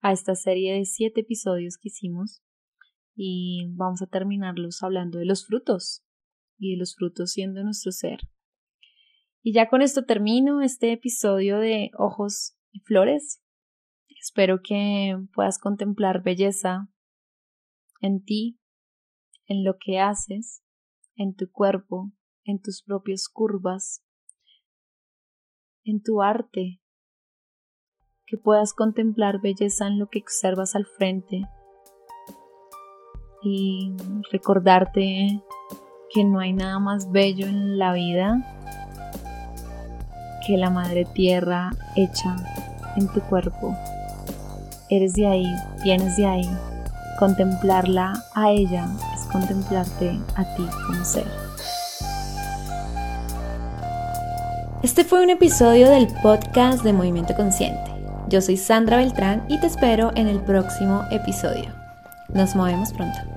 a 0.00 0.12
esta 0.12 0.34
serie 0.34 0.74
de 0.74 0.84
siete 0.84 1.22
episodios 1.22 1.78
que 1.78 1.88
hicimos. 1.88 2.42
Y 3.14 3.66
vamos 3.74 4.02
a 4.02 4.06
terminarlos 4.06 4.82
hablando 4.82 5.18
de 5.18 5.24
los 5.24 5.46
frutos 5.46 6.04
y 6.58 6.72
de 6.72 6.78
los 6.78 6.94
frutos 6.96 7.32
siendo 7.32 7.62
nuestro 7.62 7.92
ser. 7.92 8.20
Y 9.42 9.52
ya 9.52 9.68
con 9.68 9.80
esto 9.80 10.04
termino 10.04 10.60
este 10.60 10.92
episodio 10.92 11.58
de 11.58 11.90
Ojos 11.96 12.56
y 12.72 12.80
Flores. 12.80 13.42
Espero 14.20 14.60
que 14.62 15.16
puedas 15.34 15.58
contemplar 15.58 16.22
belleza 16.22 16.90
en 18.00 18.24
ti, 18.24 18.58
en 19.46 19.64
lo 19.64 19.76
que 19.78 20.00
haces, 20.00 20.62
en 21.14 21.34
tu 21.34 21.50
cuerpo, 21.50 22.12
en 22.44 22.60
tus 22.60 22.82
propias 22.82 23.28
curvas, 23.28 24.04
en 25.84 26.02
tu 26.02 26.22
arte, 26.22 26.82
que 28.26 28.36
puedas 28.36 28.72
contemplar 28.72 29.40
belleza 29.40 29.86
en 29.86 29.98
lo 29.98 30.08
que 30.08 30.18
observas 30.18 30.74
al 30.74 30.84
frente 30.84 31.42
y 33.42 33.94
recordarte 34.32 35.42
que 36.12 36.24
no 36.24 36.40
hay 36.40 36.52
nada 36.52 36.80
más 36.80 37.12
bello 37.12 37.46
en 37.46 37.78
la 37.78 37.92
vida 37.92 38.44
que 40.44 40.56
la 40.56 40.70
madre 40.70 41.04
tierra 41.04 41.70
hecha 41.94 42.36
en 42.96 43.08
tu 43.08 43.20
cuerpo. 43.20 43.76
Eres 44.90 45.14
de 45.14 45.26
ahí, 45.26 45.46
vienes 45.82 46.16
de 46.16 46.26
ahí. 46.26 46.48
Contemplarla 47.18 48.12
a 48.34 48.50
ella 48.50 48.88
es 49.14 49.22
contemplarte 49.32 50.18
a 50.36 50.44
ti 50.54 50.66
como 50.86 51.04
ser. 51.04 51.26
Este 54.82 55.04
fue 55.04 55.22
un 55.22 55.30
episodio 55.30 55.90
del 55.90 56.06
podcast 56.22 56.84
de 56.84 56.92
Movimiento 56.92 57.34
Consciente. 57.34 57.95
Yo 58.28 58.40
soy 58.40 58.56
Sandra 58.56 58.96
Beltrán 58.96 59.44
y 59.48 59.60
te 59.60 59.68
espero 59.68 60.10
en 60.16 60.26
el 60.26 60.40
próximo 60.40 61.04
episodio. 61.12 61.70
Nos 62.34 62.56
movemos 62.56 62.92
pronto. 62.92 63.35